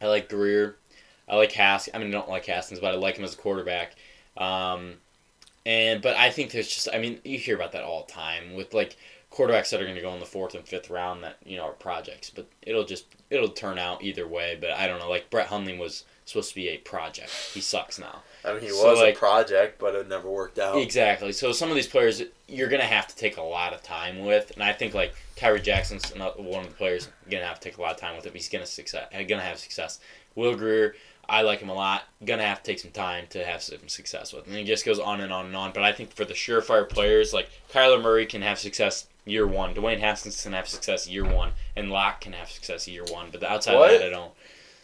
[0.00, 0.76] I like Grier.
[1.28, 1.94] I like Haskins.
[1.94, 3.96] I mean, I don't like Haskins, but I like him as a quarterback.
[4.36, 4.94] Um,
[5.64, 6.88] and but I think there's just.
[6.92, 8.96] I mean, you hear about that all the time with like
[9.32, 11.64] quarterbacks that are going to go in the fourth and fifth round that you know
[11.64, 14.56] are projects, but it'll just it'll turn out either way.
[14.60, 15.10] But I don't know.
[15.10, 17.30] Like Brett Hundley was supposed to be a project.
[17.54, 18.22] He sucks now.
[18.44, 20.76] I mean he So, was like- a project, but it never worked out.
[20.76, 21.32] Exactly.
[21.32, 24.50] So some of these players you're gonna have to take a lot of time with,
[24.52, 26.20] and I think like Tyree Jackson's one
[26.64, 28.48] of the players you're gonna have to take a lot of time with if he's
[28.48, 29.06] gonna success.
[29.12, 29.98] Gonna have success.
[30.34, 30.94] Will Grier,
[31.28, 32.04] I like him a lot.
[32.24, 34.98] Gonna have to take some time to have some success with, and he just goes
[34.98, 35.72] on and on and on.
[35.72, 39.74] But I think for the surefire players like Kyler Murray can have success year one,
[39.74, 43.30] Dwayne Haskins can have success year one, and Lock can have success year one.
[43.32, 43.94] But the outside What?
[43.94, 44.32] of that, I don't.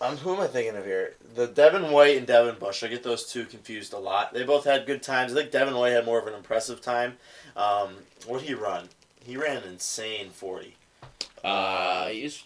[0.03, 1.15] Um, who am I thinking of here?
[1.37, 2.83] The Devin White and Devin Bush.
[2.83, 4.35] I get those two confused a lot.
[4.35, 5.33] They both had good times.
[5.33, 7.19] I think Devin White had more of an impressive time.
[7.57, 7.91] Um,
[8.27, 8.89] what did he run?
[9.25, 10.75] He ran an insane forty.
[11.45, 12.43] Uh, he's.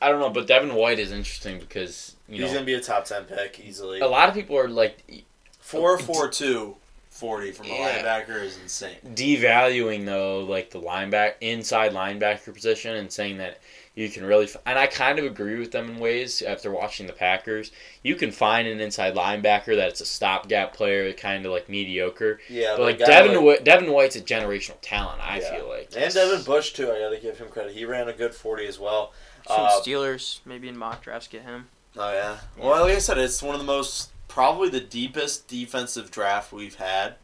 [0.00, 2.80] I don't know, but Devin White is interesting because you He's know gonna be a
[2.80, 3.98] top ten pick easily.
[4.00, 5.24] a lot of people are like
[5.58, 6.76] Four four two
[7.10, 7.98] forty from a Yeah.
[8.02, 8.96] linebacker is insane.
[9.14, 13.58] devaluing though like the linebacker inside linebacker position and saying that
[14.00, 17.12] you can really and I kind of agree with them in ways after watching the
[17.12, 17.70] Packers.
[18.02, 22.40] You can find an inside linebacker that's a stopgap player, kind of like mediocre.
[22.48, 25.20] Yeah, But like Devin White, Devin White's a generational talent.
[25.20, 25.54] I Yeah.
[25.54, 26.90] feel like and Devin Bush too.
[26.90, 27.74] I got to give him credit.
[27.74, 29.12] He ran a good forty as well.
[29.46, 31.68] Some Uh, Steelers maybe in mock drafts get him.
[31.98, 32.38] Oh yeah.
[32.56, 36.76] Well, like I said, it's one of the most probably the deepest defensive draft we've
[36.76, 37.16] had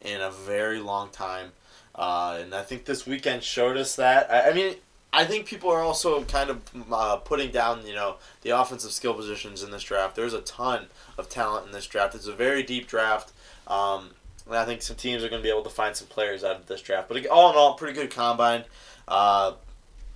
[0.00, 1.52] in a very long time,
[1.94, 4.30] uh, and I think this weekend showed us that.
[4.32, 4.76] I, I mean,
[5.12, 9.12] I think people are also kind of uh, putting down, you know, the offensive skill
[9.12, 10.16] positions in this draft.
[10.16, 10.86] There's a ton
[11.18, 12.14] of talent in this draft.
[12.14, 13.32] It's a very deep draft.
[13.66, 14.10] Um,
[14.46, 16.56] and I think some teams are going to be able to find some players out
[16.56, 17.08] of this draft.
[17.08, 18.64] But all in all, pretty good combine.
[19.06, 19.52] Uh,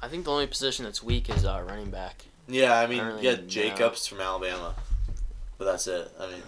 [0.00, 2.24] I think the only position that's weak is uh, running back.
[2.48, 4.74] yeah, I mean, I don't you really got Jacobs from Alabama,
[5.59, 6.11] but that's it.
[6.18, 6.42] I mean.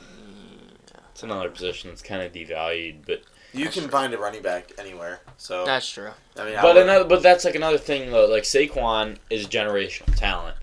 [1.13, 3.23] it's another position that's kind of devalued, but
[3.55, 3.93] You That's can true.
[3.93, 5.21] find a running back anywhere.
[5.39, 6.11] So That's true.
[6.37, 8.27] I mean, I But would- another, but that's like another thing though.
[8.27, 10.57] Like Saquon is generational talent,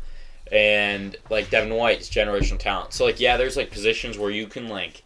[0.52, 2.94] and like Devin White is generational talent.
[2.94, 5.04] So like yeah, there's like positions where you can like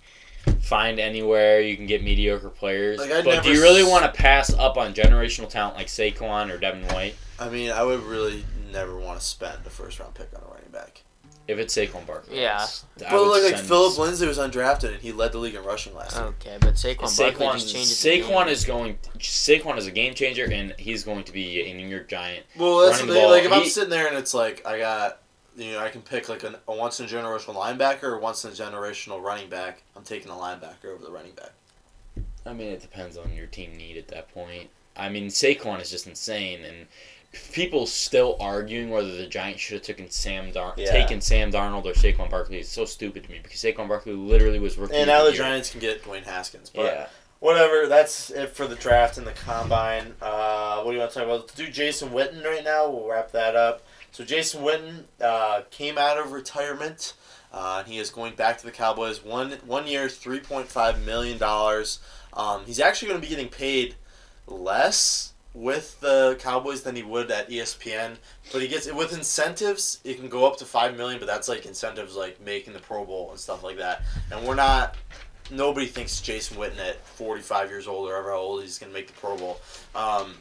[0.62, 3.00] find anywhere you can get mediocre players.
[3.00, 6.52] Like, but do you really s- want to pass up on generational talent like Saquon
[6.52, 10.14] or Devin White I mean, I would really never want to spend a first round
[10.16, 11.04] pick on a running back.
[11.50, 12.40] If it's Saquon Barkley?
[12.42, 12.58] Yeah.
[12.60, 15.40] that's- I But would like, like send- Phillip Lindsay was undrafted and he led the
[15.40, 16.26] league in rushing last year.
[16.26, 18.02] Okay, but Saquon Barkley Saquon, just changes.
[18.04, 18.48] the Saquon game.
[18.50, 18.98] is going.
[19.18, 22.46] Saquon is a game changer, and he's going to be a New York Giant.
[22.56, 23.24] Well, that's running the the thing.
[23.24, 25.22] ball, Like if I'm he- sitting there and it's like I got,
[25.58, 28.46] you know, I can pick like an, a once in a generational linebacker or once
[28.46, 29.82] in a generational running back.
[29.96, 31.52] I'm taking the linebacker over the running back.
[32.46, 34.70] I mean, it depends on your team need at that point.
[34.96, 36.86] I mean, Saquon is just insane, and
[37.32, 40.92] people still arguing whether the Giants should have taken Sam Dar- Yeah.
[40.92, 42.60] taken Sam Darnold or Saquon Barkley.
[42.60, 44.96] It's so stupid to me because Saquon Barkley literally was rookie.
[44.96, 45.38] And now the year.
[45.38, 46.72] Giants can get Dwayne Haskins.
[46.72, 47.08] But Yeah,
[47.40, 47.88] whatever.
[47.88, 50.16] That's it for the draft and the combine.
[50.22, 51.42] Uh, what do you want to talk about?
[51.42, 52.90] Let's do Jason Witten right now.
[52.90, 53.84] We'll wrap that up.
[54.12, 57.14] So Jason Witten uh, came out of retirement.
[57.52, 59.24] Uh, and he is going back to the Cowboys.
[59.24, 61.98] One one year, three point five million dollars.
[62.34, 63.96] Um, he's actually going to be getting paid
[64.46, 68.18] less with the Cowboys than he would at ESPN.
[68.52, 71.20] But he gets it with incentives, it can go up to five million.
[71.20, 74.04] But that's like incentives like making the Pro Bowl and stuff like that.
[74.32, 74.96] And we're not
[75.52, 79.08] nobody thinks Jason Witten at 45 years old or ever how old he's to make
[79.08, 79.60] the Pro Bowl.
[79.96, 80.36] Um,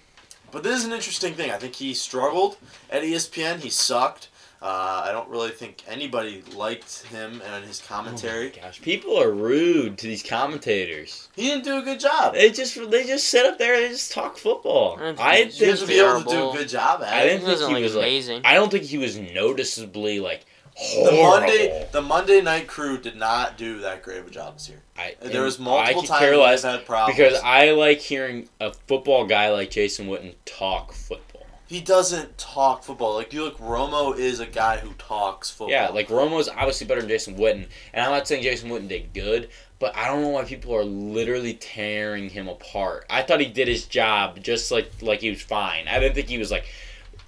[0.51, 1.51] but this is an interesting thing.
[1.51, 2.57] I think he struggled
[2.91, 3.61] at ESPN.
[3.61, 4.29] He sucked.
[4.61, 8.47] Uh, I don't really think anybody liked him and his commentary.
[8.55, 11.29] Oh my gosh, people are rude to these commentators.
[11.37, 12.35] he didn't do a good job.
[12.35, 14.97] They just they just sit up there and they just talk football.
[14.99, 17.29] I think I he's He think be able to do a good job at it.
[17.29, 18.05] didn't He think he look was like.
[18.05, 18.43] amazing.
[18.45, 20.45] I don't think he was noticeably like
[20.75, 21.47] The horrible.
[21.47, 24.83] Monday, the Monday night crew did not do that great of a job this year.
[24.97, 27.17] I, There was multiple I times care where less they've had problems.
[27.17, 31.25] because I like hearing a football guy like Jason Witten talk football.
[31.69, 33.15] He doesn't talk football.
[33.15, 35.71] Like you look, Romo is a guy who talks football.
[35.71, 39.13] Yeah, like Romo's obviously better than Jason Witten, and I'm not saying Jason Witten did
[39.13, 43.05] good, but I don't know why people are literally tearing him apart.
[43.11, 45.87] I thought he did his job just like like he was fine.
[45.89, 46.67] I didn't think he was like.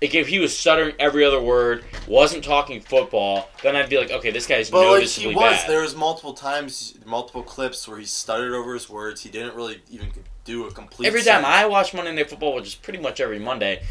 [0.02, 4.10] Like if he was stuttering every other word, wasn't talking football, then I'd be like,
[4.10, 5.68] okay, this guy's But like noticeably he was, bad.
[5.68, 9.20] there was multiple times, multiple clips where he stuttered over his words.
[9.20, 10.08] He didn't really even
[10.46, 11.06] do a complete.
[11.06, 11.48] Every time sentence.
[11.48, 13.82] I watch Monday Night Football, which is pretty much every Monday,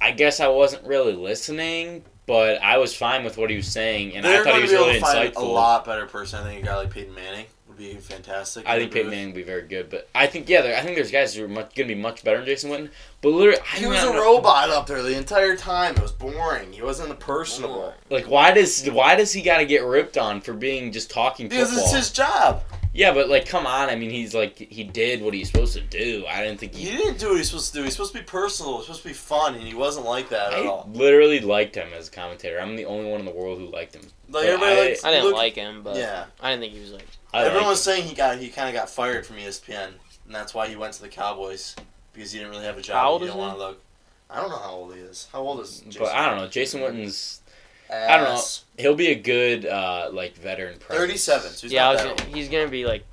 [0.00, 4.14] I guess I wasn't really listening, but I was fine with what he was saying,
[4.16, 5.42] and they're I thought he was be able really to find insightful.
[5.42, 6.40] a lot better person.
[6.40, 8.66] I think a guy like Peyton Manning would be fantastic.
[8.68, 9.10] I think Peyton.
[9.10, 11.44] Manning would be very good, but I think yeah, there, I think there's guys who
[11.44, 12.90] are much, to be much better than Jason Witten.
[13.22, 15.96] But literally, I He was a know- robot up there the entire time.
[15.96, 16.72] It was boring.
[16.72, 17.94] He wasn't a personable.
[18.10, 21.48] Like, why does why does he got to get ripped on for being just talking
[21.48, 21.84] Because football?
[21.86, 22.62] it's his job.
[22.96, 23.88] Yeah, but like, come on.
[23.90, 26.24] I mean, he's like he did what he's supposed to do.
[26.28, 26.96] I didn't think He he.
[26.96, 27.84] didn't do what he's supposed to do.
[27.84, 28.76] He's supposed to be personal.
[28.78, 30.88] He's supposed to be fun, and he wasn't like that at I all.
[30.92, 32.58] literally liked him as a commentator.
[32.60, 34.02] I'm the only one in the world who liked him.
[34.02, 35.04] Like But everybody I- likes.
[35.04, 37.06] I didn't look- like him, but Yeah, I didn't think he was like.
[37.34, 37.92] I everyone was him.
[37.92, 39.88] saying he got he kind of got fired from ESPN,
[40.26, 41.76] and that's why he went to the Cowboys
[42.14, 42.96] because he didn't really have a job.
[42.96, 43.46] How old he is didn't he?
[43.48, 43.82] want to look.
[44.30, 45.28] I don't know how old he is.
[45.32, 45.80] How old is?
[45.80, 46.48] Jason But I don't know.
[46.48, 47.40] Jason Witten's
[47.90, 48.42] I don't know.
[48.78, 50.98] He'll be a good uh, like veteran presence.
[51.06, 51.50] Thirty-seven.
[51.52, 53.04] So he's yeah, I not was that gonna, he's gonna be like.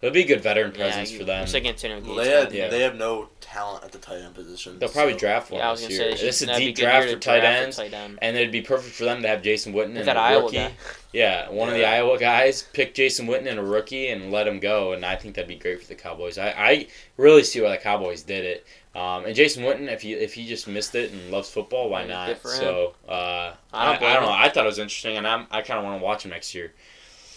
[0.00, 1.44] He'll be a good veteran Yeah, presence he- for them.
[1.44, 2.06] It's like Antonio old.
[2.06, 2.52] Well, they had.
[2.52, 2.68] Yeah.
[2.68, 4.80] they have no talent at the tight end position.
[4.80, 6.16] They'll probably so- draft one Yeah, I was this gonna year.
[6.16, 7.62] say This is a that'd be deep good year draft to for tight draft a
[7.62, 8.18] ends, tight end.
[8.20, 10.56] and it'd be perfect for them to have Jason Witten and that a Iowa rookie.
[10.56, 10.72] guy?
[11.12, 11.92] Yeah, one of the Yeah.
[11.92, 15.36] Iowa guys pick Jason Witten and a rookie and let him go, and I think
[15.36, 16.36] that'd be great for the Cowboys.
[16.36, 18.66] I, I really see why the Cowboys did it.
[18.94, 22.04] Um, and Jason Witten, if he if he just missed it and loves football, why
[22.06, 22.28] not?
[22.28, 22.58] good for him.
[22.58, 24.32] So uh, I I, don't I, blame don't know.
[24.32, 26.54] I thought it was interesting, and I'm, I kind of want to watch him next
[26.54, 26.72] year.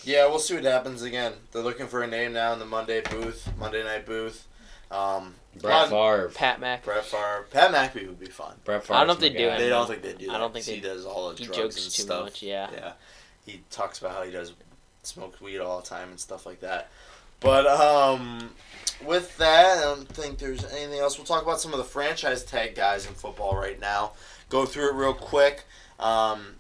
[0.03, 1.33] Yeah, we'll see what happens again.
[1.51, 4.45] They're looking for a name now in the Monday booth, Monday night booth.
[4.91, 6.29] Um, Brett Favre.
[6.35, 6.83] Pat Mac.
[6.83, 8.53] Brett Favre, Pat McAfee would be fun.
[8.65, 8.95] Brett Favre.
[8.95, 9.57] I don't know if they do it.
[9.57, 10.31] They don't think they do.
[10.31, 12.23] I don't think 'cause he does all the He drugs jokes and too stuff.
[12.25, 12.43] much.
[12.43, 12.69] Yeah.
[12.73, 12.91] Yeah,
[13.45, 14.53] he talks about how he does
[15.03, 16.89] smoke weed all the time and stuff like that.
[17.39, 18.51] But um,
[19.03, 21.17] with that, I don't think there's anything else.
[21.17, 24.13] We'll talk about some of the franchise tag guys in football right now.
[24.49, 25.63] Go through it real quick.
[25.99, 26.55] Um,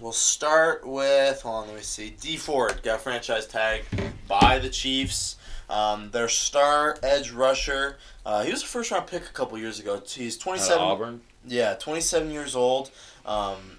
[0.00, 1.42] we'll start with.
[1.42, 2.10] Hold on, let me see.
[2.10, 3.84] Dee Ford got franchise tag
[4.28, 5.36] by the Chiefs.
[5.70, 7.98] Um, their star edge rusher.
[8.26, 10.00] Uh, he was a first round pick a couple years ago.
[10.06, 10.78] He's 27.
[10.78, 11.20] Auburn.
[11.46, 12.90] Yeah, 27 years old.
[13.24, 13.78] Um,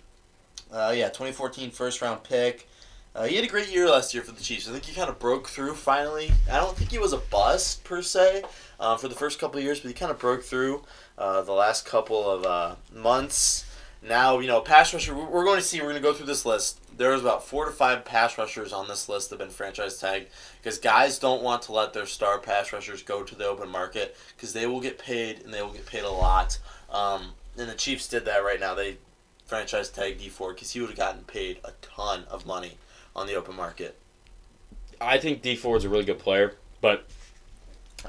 [0.71, 2.67] uh, yeah, 2014 first round pick.
[3.15, 4.67] Uh, he had a great year last year for the Chiefs.
[4.67, 6.33] I think he kind of broke through finally.
[6.51, 8.43] I don't think he was a bust per se
[8.77, 10.83] uh, for the first couple of years, but he kind of broke through
[11.17, 13.65] uh, the last couple of uh, months.
[14.03, 16.45] Now, you know, pass rusher, we're going to see, we're going to go through this
[16.45, 16.81] list.
[16.97, 20.27] There's about four to five pass rushers on this list that have been franchise tagged
[20.61, 24.17] because guys don't want to let their star pass rushers go to the open market
[24.35, 26.59] because they will get paid and they will get paid a lot.
[26.89, 28.75] Um, and the Chiefs did that right now.
[28.75, 28.97] They
[29.45, 32.77] franchise tagged Dee Ford because he would have gotten paid a ton of money
[33.15, 33.97] on the open market.
[34.99, 37.05] I think Dee Ford's a really good player, but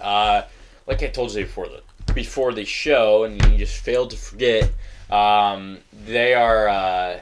[0.01, 0.42] uh,
[0.87, 4.71] like I told you before the before the show, and you just failed to forget,
[5.11, 7.21] um, they are uh,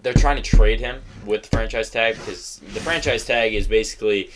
[0.00, 4.30] they're trying to trade him with the franchise tag because the franchise tag is basically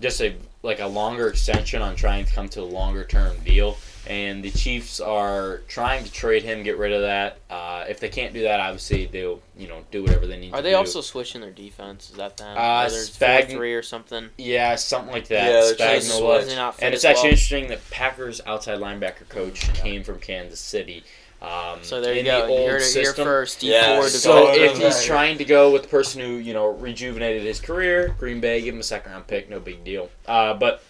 [0.00, 3.76] just a like a longer extension on trying to come to a longer term deal.
[4.08, 7.38] And the Chiefs are trying to trade him, get rid of that.
[7.48, 10.56] Uh, if they can't do that, obviously they'll you know do whatever they need Are
[10.56, 10.76] to they do.
[10.76, 12.10] also switching their defense?
[12.10, 12.56] Is that them?
[12.58, 14.28] Uh, Whether it's Spag- three or something.
[14.38, 15.44] Yeah, something like that.
[15.46, 16.36] Yeah, they're trying to Spagnuolo.
[16.38, 16.48] switch.
[16.48, 17.30] They not fit And it's as actually well?
[17.32, 21.04] interesting that Packers outside linebacker coach came from Kansas City.
[21.40, 22.40] Um, So there you in go.
[22.46, 23.60] The You old heard it here first.
[23.60, 26.54] D Yeah, four So Oh, if he's trying to go with the person who you
[26.54, 30.10] know rejuvenated his career, Green Bay give him a second round pick, no big deal.
[30.26, 30.82] Uh, but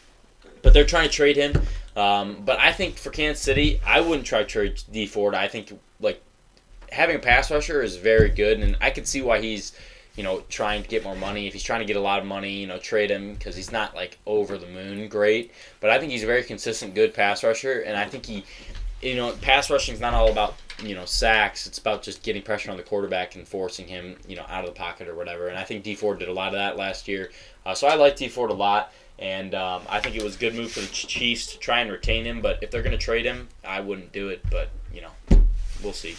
[0.62, 1.55] but they're trying to trade him.
[1.96, 5.35] Um, but I think for Kansas City, I wouldn't try to trade Dee Ford.
[5.35, 6.22] I think like
[6.90, 9.72] having a pass rusher is very good, and I can see why he's
[10.16, 11.46] you know trying to get more money.
[11.46, 13.72] If he's trying to get a lot of money, you know, trade him because he's
[13.72, 15.52] not like over the moon great.
[15.81, 18.44] But I think he's a very consistent, good pass rusher, and I think he,
[19.02, 21.66] you know, pass rushing is not all about you know sacks.
[21.66, 24.74] It's about just getting pressure on the quarterback and forcing him you know out of
[24.74, 25.48] the pocket or whatever.
[25.48, 27.31] And I think Dee Ford did a lot of that last year.
[27.64, 28.92] Uh, so I like Dee Ford a lot.
[29.22, 31.92] And um, I think it was a good move for the Chiefs to try and
[31.92, 32.40] retain him.
[32.40, 34.44] But if they're going to trade him, I wouldn't do it.
[34.50, 35.38] But you know,
[35.82, 36.16] we'll see.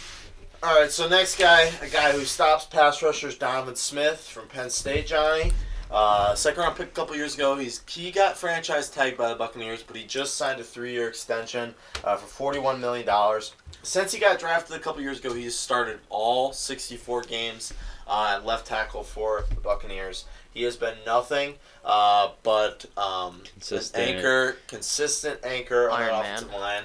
[0.62, 4.70] All right, so next guy, a guy who stops pass rushers, Donovan Smith from Penn
[4.70, 5.52] State, Johnny.
[5.90, 7.54] Uh, second round pick a couple years ago.
[7.56, 11.06] He's he got franchise tagged by the Buccaneers, but he just signed a three year
[11.06, 13.52] extension uh, for forty one million dollars.
[13.82, 17.74] Since he got drafted a couple years ago, he's started all sixty four games
[18.08, 20.24] uh, at left tackle for the Buccaneers.
[20.54, 24.08] He has been nothing uh, but um, an Consistent.
[24.08, 26.84] anchor, consistent anchor on the offensive line,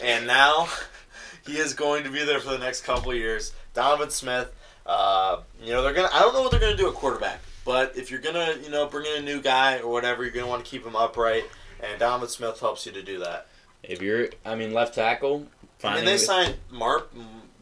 [0.00, 0.68] and now
[1.46, 3.52] he is going to be there for the next couple of years.
[3.74, 4.52] Donovan Smith.
[4.84, 6.10] Uh, you know they're gonna.
[6.12, 8.86] I don't know what they're gonna do at quarterback, but if you're gonna, you know,
[8.86, 11.42] bring in a new guy or whatever, you're gonna want to keep him upright,
[11.82, 13.48] and Donovan Smith helps you to do that.
[13.82, 17.12] If you're, I mean, left tackle, I finding mean, they signed Marp.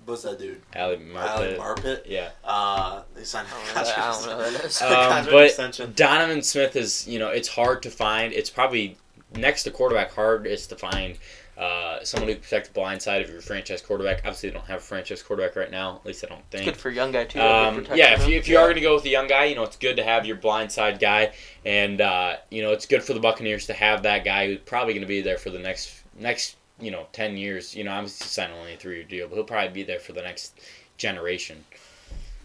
[0.04, 0.60] What's that dude?
[0.76, 1.56] Ali Ali Marpet.
[1.58, 2.02] Marpet.
[2.06, 2.30] Yeah.
[2.44, 3.48] Uh, they signed.
[3.48, 4.82] I don't know that- I don't know who that is.
[4.82, 5.92] Um, Contract but extension.
[5.96, 8.32] Donovan Smith is, you know, it's hard to find.
[8.32, 8.96] It's probably
[9.34, 11.18] next to quarterback hard is to find
[11.56, 14.18] uh, someone who can protect the blind side of your franchise quarterback.
[14.18, 15.96] Obviously, they don't have a franchise quarterback right now.
[15.96, 16.64] At least I don't It's think.
[16.64, 17.40] good for a young guy too.
[17.40, 18.30] Um, protecting yeah, if him.
[18.30, 19.96] you, if you are going to go with a young guy, you know it's good
[19.96, 21.32] to have your blindside guy,
[21.64, 24.94] and uh, you know it's good for the Buccaneers to have that guy who's probably
[24.94, 27.74] going to be there for the next next you know ten years.
[27.74, 30.12] You know, obviously signing only a three year deal, but he'll probably be there for
[30.12, 30.58] the next
[30.96, 31.64] generation.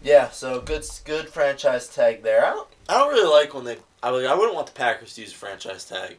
[0.02, 2.44] Yeah, so good, good franchise tag there.
[2.46, 3.76] I don't, I don't really like when they.
[4.02, 6.16] I, would- I wouldn't want the Packers to use a franchise tag.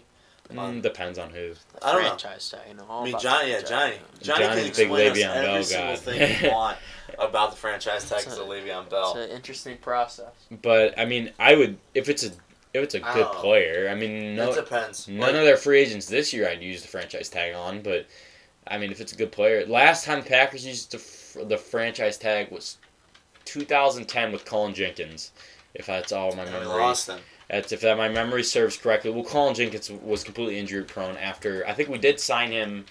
[0.52, 1.54] Mm, depends on who.
[1.82, 2.08] I don't know.
[2.10, 2.60] franchise tag.
[2.68, 3.70] You know, I mean, Johnny, yeah, franchise.
[3.70, 3.96] Johnny.
[4.22, 5.96] Johnny Johnny's can a big explain us every Bell single guy.
[5.96, 6.78] thing you want
[7.18, 10.32] about the franchise tag It's as a- a Le'Veon It's an interesting process.
[10.62, 12.32] But I mean, I would if it's a
[12.74, 13.90] if it's a good don't player.
[13.90, 15.08] I mean, no, depends.
[15.08, 17.82] none Like, of their free agents this year I'd use the franchise tag on.
[17.82, 18.08] But
[18.68, 22.18] I mean, if it's a good player, last time the Packers used the the franchise
[22.18, 22.78] tag was
[23.46, 25.32] 2010 with Cullen Jenkins.
[25.74, 26.66] If that's all my memory.
[26.66, 27.20] lost them.
[27.50, 29.12] That's if that my memory serves correctly.
[29.12, 31.66] Well, Cullen Jenkins was completely injury prone after.
[31.68, 32.86] I think we did sign him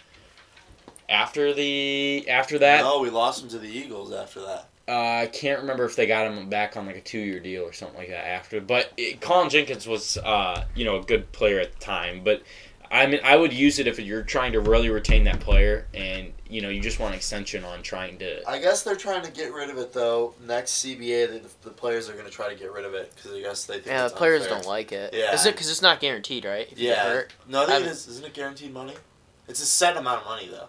[1.09, 2.83] after the after that.
[2.83, 4.69] No, we lost him to the Eagles after that.
[4.88, 7.62] Uh, I can't remember if they got him back on like a two year deal
[7.62, 8.61] or something like that after.
[8.61, 12.23] But it, Cullen Jenkins was, uh, you know, a good player at the time.
[12.25, 12.43] But
[12.90, 16.33] I mean, I would use it if you're trying to really retain that player, and
[16.49, 18.45] you know, you just want an extension on trying to.
[18.49, 20.35] I guess they're trying to get rid of it though.
[20.45, 23.33] Next CBA, the, the players are going to try to get rid of it because
[23.33, 24.57] I guess they think Yeah, the players unfair.
[24.57, 25.14] don't like it.
[25.14, 25.33] Yeah.
[25.33, 26.66] Is it because it's not guaranteed, right?
[26.69, 27.33] If you get Yeah, hurt?
[27.47, 28.09] no, I think I'm- it is.
[28.09, 28.95] Isn't it guaranteed money?
[29.47, 30.66] It's a set amount of money though.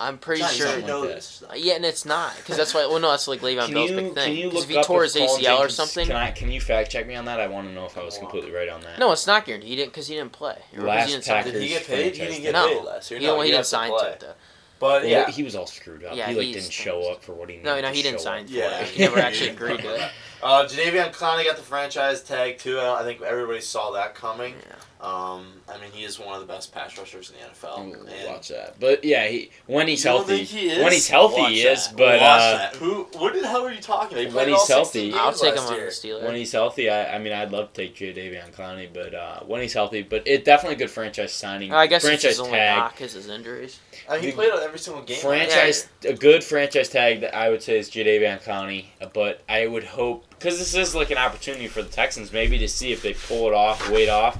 [0.00, 0.68] I'm pretty Johnny, sure.
[0.68, 1.42] should know like this.
[1.56, 2.86] Yeah, and it's not because that's why.
[2.86, 4.86] Well, no, that's like Le'Veon Can Bell's you, big can you look if he up
[4.86, 6.30] tore if his Paul ACL or something, Can I?
[6.30, 7.40] Can you fact check me on that?
[7.40, 8.98] I want to know if I was completely right on that.
[8.98, 9.68] no, it's not guaranteed.
[9.70, 10.56] He didn't because he didn't play.
[10.76, 11.24] Last he didn't.
[11.26, 12.14] Packers Did he get paid?
[12.16, 12.68] He didn't get No.
[12.78, 13.18] paid last year.
[13.20, 14.32] He, no, well, he you didn't have to sign to it though.
[14.80, 16.14] But Well, yeah, he was all screwed up.
[16.14, 17.64] Yeah, he like didn't show up for what he needed.
[17.66, 18.78] No, no, he didn't sign up for Yeah.
[18.78, 18.86] it.
[18.90, 20.10] He never actually agreed to it.
[20.40, 22.78] uh, Jadeveon Clowney got the franchise tag too.
[22.78, 24.54] I I think everybody saw that coming.
[24.64, 24.76] Yeah.
[25.00, 27.78] Um, I mean, he is one of the best pass rushers in the NFL.
[27.78, 30.70] I'm gonna and- watch that, but yeah, he when he's You don't healthy, think he
[30.70, 30.82] is?
[30.82, 31.86] when he's healthy, Watch he is.
[31.86, 31.96] that.
[31.96, 32.74] But Watch uh, that.
[32.76, 33.02] who?
[33.16, 34.34] What the hell are you talking about?
[34.34, 36.24] When he's healthy- I'll take him last on the Steelers.
[36.24, 39.62] when he's healthy, I, I mean, I'd love to take Jadeveon Clowney, but uh, when
[39.62, 41.72] he's healthy, but it definitely a good franchise signing.
[41.72, 43.78] I guess it's franchise his only tag, knock is his injuries.
[44.08, 45.18] I mean, he The played on every single game.
[45.20, 48.86] franchise, a good franchise tag that I would say is Jadeveon Clowney.
[49.12, 52.68] But I would hope because this is like an opportunity for the Texans maybe to
[52.68, 54.38] see if they pull it off, wait off,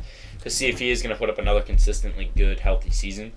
[0.48, 3.32] to see if he is going to put up another consistently good, healthy season.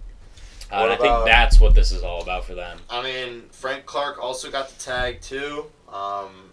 [0.71, 2.79] Uh, and I think that's what this is all about for them.
[2.89, 5.65] I mean, Frank Clark also got the tag too.
[5.91, 6.51] Um,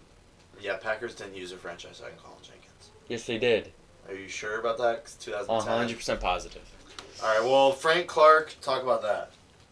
[0.61, 2.89] yeah, Packers didn't use their franchise tag on Cullen Jenkins.
[3.07, 3.71] Yes, they did.
[4.09, 5.13] Are you sure about that?
[5.21, 5.97] 2010.
[5.97, 6.61] 100% positive.
[7.23, 7.43] All right.
[7.43, 9.31] Well, Frank Clark, talk about that.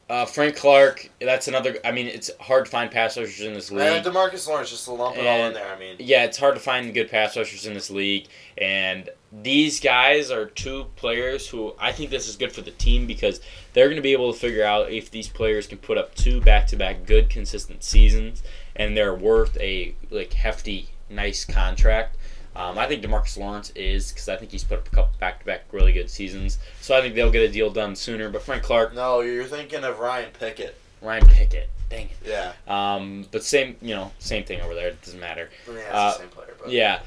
[0.10, 1.78] Uh, Frank Clark, that's another.
[1.84, 3.82] I mean, it's hard to find pass rushers in this league.
[3.82, 5.70] And Demarcus Lawrence, just to lump it all in there.
[5.70, 9.82] I mean, yeah, it's hard to find good pass rushers in this league, and these
[9.82, 13.42] guys are two players who I think this is good for the team because
[13.74, 16.40] they're going to be able to figure out if these players can put up two
[16.40, 18.44] back-to-back good, consistent seasons,
[18.78, 22.16] and they're worth a like hefty, nice contract.
[22.58, 25.66] Um, I think Demarcus Lawrence is because I think he's put up a couple back-to-back
[25.72, 28.30] really good seasons, so I think they'll get a deal done sooner.
[28.30, 30.76] But Frank Clark, no, you're thinking of Ryan Pickett.
[31.02, 32.18] Ryan Pickett, dang it.
[32.26, 32.54] Yeah.
[32.68, 34.88] Um, but same, you know, same thing over there.
[34.88, 35.50] It doesn't matter.
[35.68, 37.00] I mean, that's Uh, the same player, but Yeah.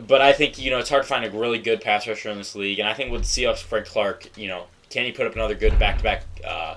[0.00, 2.38] But I think, you know, it's hard to find a really good pass rusher in
[2.38, 2.78] this league.
[2.78, 5.54] And I think with the Seahawks, Frank Clark, you know, can he put up another
[5.54, 6.24] good back to back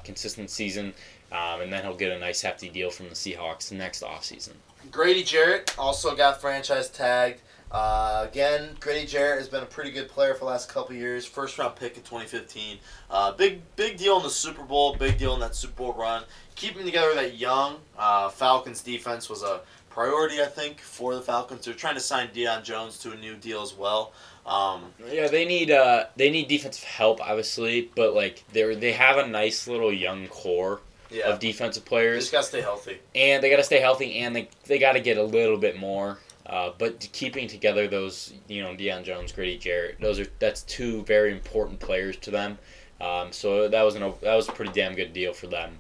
[0.04, 0.94] consistent season?
[1.32, 4.52] Um, and then he'll get a nice hefty deal from the Seahawks next offseason.
[4.92, 7.42] Grady Jarrett also got franchise tagged.
[7.72, 11.02] Uh, again, Grady Jarrett has been a pretty good player for the last couple of
[11.02, 11.26] years.
[11.26, 12.78] First round pick in 2015.
[13.10, 14.96] Uh, big big deal in the Super Bowl.
[14.96, 16.24] Big deal in that Super Bowl run.
[16.56, 21.66] Keeping together that young uh, Falcons defense was a priority, I think, for the Falcons.
[21.66, 24.14] They're trying to sign Deion Jones to a new deal as well.
[24.46, 29.18] Um, Yeah, they need uh, they need defensive help, obviously, but like they they have
[29.18, 30.80] a nice little young core
[31.12, 32.16] yeah, of defensive players.
[32.16, 32.98] they just gotta stay healthy.
[33.14, 35.78] and they got to stay healthy, and they they got to get a little bit
[35.78, 36.18] more.
[36.48, 41.04] Uh, but keeping together those, you know, Deion Jones, Grady Jarrett, those are that's two
[41.04, 42.58] very important players to them.
[43.02, 45.80] Um, so that was an that was a pretty damn good deal for them.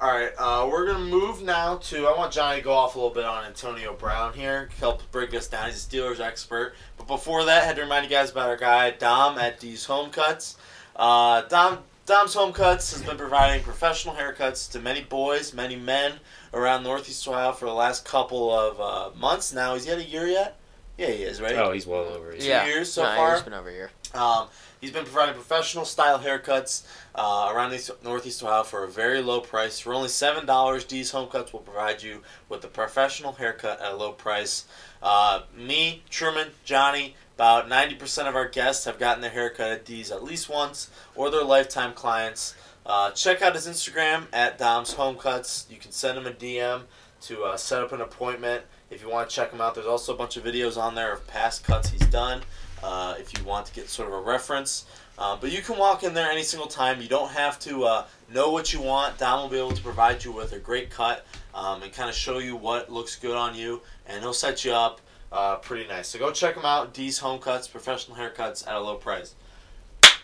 [0.00, 2.06] All right, uh, we're gonna move now to.
[2.06, 5.34] I want Johnny to go off a little bit on Antonio Brown here, help break
[5.34, 5.66] us down.
[5.66, 6.74] He's a Steelers expert.
[6.96, 9.84] But before that, I had to remind you guys about our guy Dom at D's
[9.86, 10.56] Home Cuts.
[10.94, 16.14] Uh, Dom Dom's Home Cuts has been providing professional haircuts to many boys, many men
[16.52, 19.74] around Northeast Ohio for the last couple of uh, months now.
[19.74, 20.58] Is he had a year yet?
[20.96, 21.54] Yeah, he is, right?
[21.54, 22.32] Oh, he's well over.
[22.32, 22.40] It.
[22.40, 22.66] Two yeah.
[22.66, 23.34] years so no, far?
[23.34, 23.90] It's been over here.
[24.14, 24.48] Um,
[24.80, 26.82] he's been providing professional style haircuts
[27.14, 29.78] uh, around East, Northeast Ohio for a very low price.
[29.78, 33.92] For only seven dollars, D's Home Cuts will provide you with a professional haircut at
[33.92, 34.64] a low price.
[35.00, 39.84] Uh, me, Truman, Johnny, about ninety percent of our guests have gotten their haircut at
[39.84, 42.56] D's at least once, or their lifetime clients.
[42.88, 45.66] Uh, check out his Instagram at Dom's Home Cuts.
[45.68, 46.84] You can send him a DM
[47.22, 49.74] to uh, set up an appointment if you want to check him out.
[49.74, 52.40] There's also a bunch of videos on there of past cuts he's done
[52.82, 54.86] uh, if you want to get sort of a reference.
[55.18, 57.02] Uh, but you can walk in there any single time.
[57.02, 59.18] You don't have to uh, know what you want.
[59.18, 62.14] Dom will be able to provide you with a great cut um, and kind of
[62.14, 66.08] show you what looks good on you, and he'll set you up uh, pretty nice.
[66.08, 66.94] So go check him out.
[66.94, 69.34] D's Home Cuts, professional haircuts at a low price.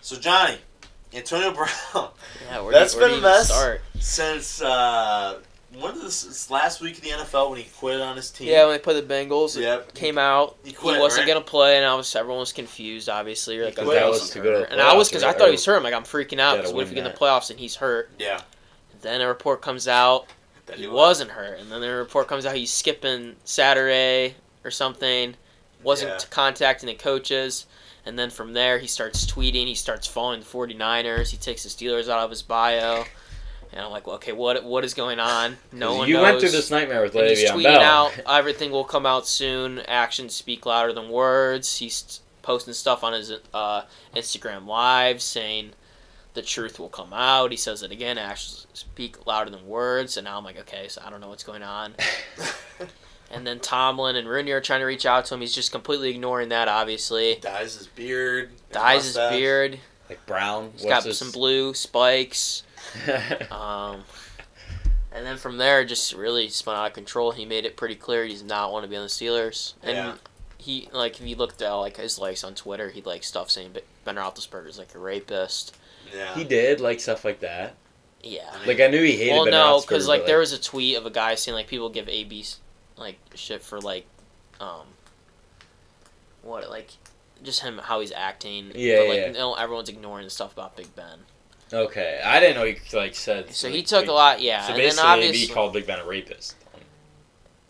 [0.00, 0.58] So Johnny,
[1.14, 3.48] Antonio Brown, Yeah, where That's do where been do a you even mess.
[3.48, 3.82] start?
[4.00, 5.38] since uh,
[5.78, 8.48] when did this, this last week of the NFL when he quit on his team.
[8.48, 9.94] Yeah, when they played the Bengals, it Yep.
[9.94, 10.56] came out.
[10.64, 11.26] He He, wasn't right?
[11.34, 13.08] gonna play, and I was everyone was confused.
[13.08, 13.86] Obviously, like quit.
[13.88, 14.70] okay, That was to go to hurt.
[14.72, 15.76] and I was because I thought he was hurt.
[15.76, 17.58] I'm like I'm freaking out because what if win we get in the playoffs and
[17.58, 18.10] he's hurt?
[18.18, 18.40] Yeah.
[19.02, 20.26] Then a report comes out
[20.66, 24.34] That he wasn't hurt, and then the report comes out he's skipping Saturday
[24.64, 25.34] or something.
[25.82, 26.18] Wasn't Yeah.
[26.30, 27.66] contacting the coaches.
[28.06, 29.66] And then from there, he starts tweeting.
[29.66, 31.30] He starts following the 49ers.
[31.30, 33.04] He takes the Steelers out of his bio.
[33.72, 35.56] And I'm like, well, okay, what what is going on?
[35.72, 36.22] No one you knows.
[36.22, 38.06] went through this nightmare with And he's tweeting Bell.
[38.06, 39.80] out everything will come out soon.
[39.88, 41.78] Actions speak louder than words.
[41.78, 43.82] He's posting stuff on his uh,
[44.14, 45.70] Instagram live saying
[46.34, 47.50] the truth will come out.
[47.50, 48.18] He says it again.
[48.18, 50.16] Actions speak louder than words.
[50.16, 51.94] And now I'm like, okay, so I don't know what's going on.
[53.30, 55.40] And then Tomlin and Rooney are trying to reach out to him.
[55.40, 56.68] He's just completely ignoring that.
[56.68, 58.50] Obviously, dyes his beard.
[58.70, 59.80] dyes his beard.
[60.08, 60.70] like brown.
[60.76, 62.62] He's got some blue spikes.
[63.50, 64.02] Um,
[65.12, 67.30] and then from there, just really spun out of control.
[67.32, 69.74] He made it pretty clear he does not want to be on the Steelers.
[69.82, 70.14] And Yeah.
[70.58, 73.70] he like if you looked at like his likes on Twitter, he like stuff saying
[73.72, 75.76] "But Ben Roethlisberger's like a rapist.
[76.14, 76.34] Yeah.
[76.34, 77.74] he did like stuff like that.
[78.22, 78.50] Yeah.
[78.66, 79.32] Like I knew he hated.
[79.34, 81.68] Well, Ben no, because but, like there was a tweet of a guy saying like
[81.68, 82.58] people give AB's
[82.96, 84.06] like shit for like,
[84.60, 84.86] um,
[86.42, 86.90] what like,
[87.42, 88.72] just him how he's acting.
[88.74, 89.32] Yeah, but, like, yeah.
[89.32, 91.20] No, everyone's ignoring the stuff about Big Ben.
[91.72, 93.52] Okay, I didn't know he like said.
[93.52, 94.40] So like, he took big- a lot.
[94.40, 96.56] Yeah, So and then basically, obviously he called Big Ben a rapist.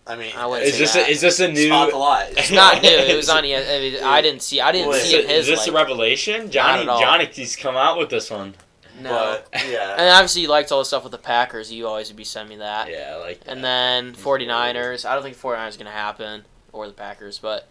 [0.06, 1.08] I mean, I wouldn't Is say this that.
[1.08, 1.66] a, is this a new?
[1.68, 2.30] spot the lie.
[2.36, 2.90] it's not new.
[2.90, 3.38] It was on.
[3.38, 4.60] I, mean, I didn't see.
[4.60, 5.68] I didn't Wait, see it in is this like.
[5.68, 6.50] a revelation?
[6.50, 7.00] Johnny at all.
[7.00, 8.54] Johnny's come out with this one.
[9.00, 9.40] No.
[9.52, 9.92] But yeah.
[9.98, 11.72] and obviously, you liked all the stuff with the Packers.
[11.72, 12.90] You always would be sending me that.
[12.90, 13.40] Yeah, like.
[13.46, 15.04] And then He's 49ers.
[15.08, 16.44] I don't think 49ers is going to happen.
[16.72, 17.38] Or the Packers.
[17.38, 17.68] But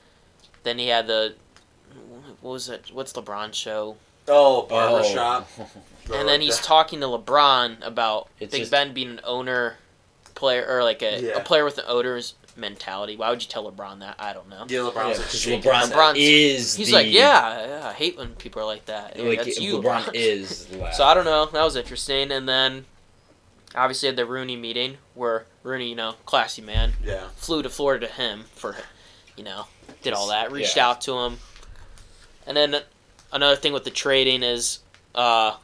[0.63, 1.35] then he had the.
[2.41, 2.89] What was it?
[2.93, 3.97] What's LeBron's show?
[4.27, 4.65] oh, Oh.
[4.67, 5.49] barbershop.
[6.13, 9.77] And then he's talking to LeBron about It's Big just- Ben being an owner
[10.35, 11.31] player or like a, Yeah.
[11.37, 13.15] a player with an owner's mentality.
[13.17, 14.15] Why would you tell LeBron that?
[14.19, 14.65] I don't know.
[14.69, 15.91] Yeah, LeBron's Yeah, like 'cause shaking LeBron.
[15.91, 16.75] LeBron's- is.
[16.75, 19.15] He's the- like, yeah, yeah, I hate when people are like that.
[19.17, 19.79] Yeah, Like that's you.
[19.81, 20.15] LeBron LeBron.
[20.15, 20.69] is.
[20.71, 20.93] Loud.
[20.95, 21.45] So I don't know.
[21.47, 22.31] That was interesting.
[22.31, 22.85] And then
[23.75, 27.27] obviously had the Rooney meeting where Rooney, you know, classy man, Yeah.
[27.37, 28.75] flew to Florida to him for,
[29.35, 29.65] you know,
[30.03, 30.89] did all that, reached Yeah.
[30.89, 31.39] out to him.
[32.45, 32.81] And then
[33.31, 34.79] another thing with the trading is,
[35.15, 35.55] uh,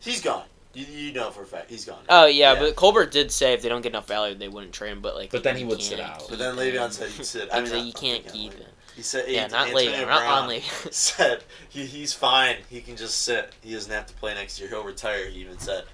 [0.00, 0.44] He's gone.
[0.72, 2.02] You, you know for a fact he's gone.
[2.08, 4.92] oh yeah, but Colbert did say if they don't get enough value, they wouldn't trade
[4.92, 5.00] him.
[5.00, 6.26] But like, But then he you would sit out.
[6.28, 6.74] But then him.
[6.74, 7.48] Le'Veon said he'd sit.
[7.52, 8.66] I mean, said you can't keep him.
[8.94, 10.92] He said, Yeah, not Antonio Le'Veon, not Brown on Le'Veon.
[10.92, 12.56] said he, he's fine.
[12.68, 13.52] He can just sit.
[13.62, 14.68] He doesn't have to play next year.
[14.68, 15.26] He'll retire.
[15.26, 15.84] He even said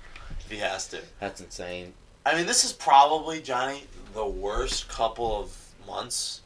[0.41, 1.01] if he has to.
[1.21, 1.95] That's insane.
[2.27, 5.57] I mean, this is probably Johnny the worst couple of
[5.87, 6.41] months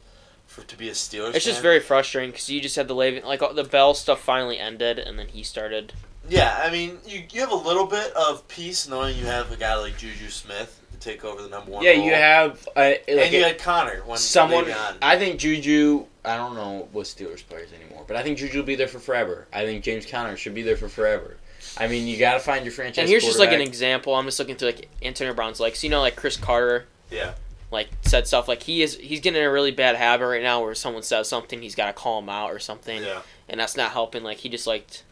[0.45, 1.33] for to be a Steelers.
[1.33, 4.21] It's just very frustrating because you just had the Le'Veon, like all- the Bell stuff
[4.21, 5.93] finally ended, and then he started.
[6.31, 9.57] Yeah, I mean, you you have a little bit of peace knowing you have a
[9.57, 11.83] guy like Juju Smith to take over the number one.
[11.83, 12.05] Yeah, role.
[12.05, 14.65] you have uh, like and you a- had Conner when someone.
[15.01, 16.05] I think Juju.
[16.23, 18.99] I don't know what Steelers players anymore, but I think Juju will be there for
[18.99, 19.47] forever.
[19.51, 21.35] I think James Conner should be there for forever.
[21.77, 22.99] I mean, you got to find your franchise.
[22.99, 24.15] And here's just like an example.
[24.15, 25.83] I'm just looking through like Antonio Brown's likes.
[25.83, 27.33] You know, like Cris Carter, Yeah,
[27.71, 30.61] like said stuff like he is he's getting in a really bad habit right now
[30.63, 33.21] where someone says something he's got to call him out or something, yeah.
[33.49, 34.23] and that's not helping.
[34.23, 35.03] Like he just liked.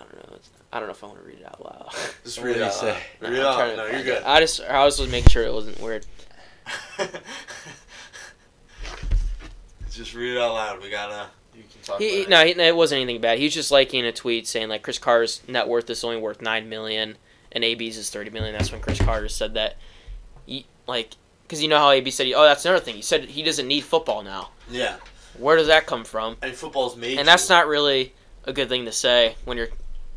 [0.00, 0.34] I don't know.
[0.36, 1.90] it's- I don't know if I want to read it out loud.
[2.24, 2.74] Just read it out.
[2.74, 2.90] say?
[2.92, 3.00] loud.
[3.22, 3.70] No, Read it I'm out.
[3.70, 4.22] to No, you're good.
[4.24, 6.04] I just I was just making sure it wasn't weird.
[9.90, 10.82] just read it out loud.
[10.82, 11.28] We gotta.
[11.54, 12.00] You can talk.
[12.00, 12.46] He, about no, it.
[12.48, 13.38] he, no, it wasn't anything bad.
[13.38, 16.42] He was just liking a tweet saying like Cris Carter's net worth is only worth
[16.42, 17.16] nine million,
[17.52, 18.52] and AB's is thirty million.
[18.52, 19.76] That's when Cris Carter said that,
[20.44, 21.12] he, like,
[21.44, 22.96] because you know how AB said, oh, that's another thing.
[22.96, 24.50] He said he doesn't need football now.
[24.70, 24.96] Yeah,
[25.38, 26.36] Where does that come from?
[26.42, 27.18] and football's made.
[27.18, 28.12] And that's not really
[28.44, 29.68] a good thing to say when you're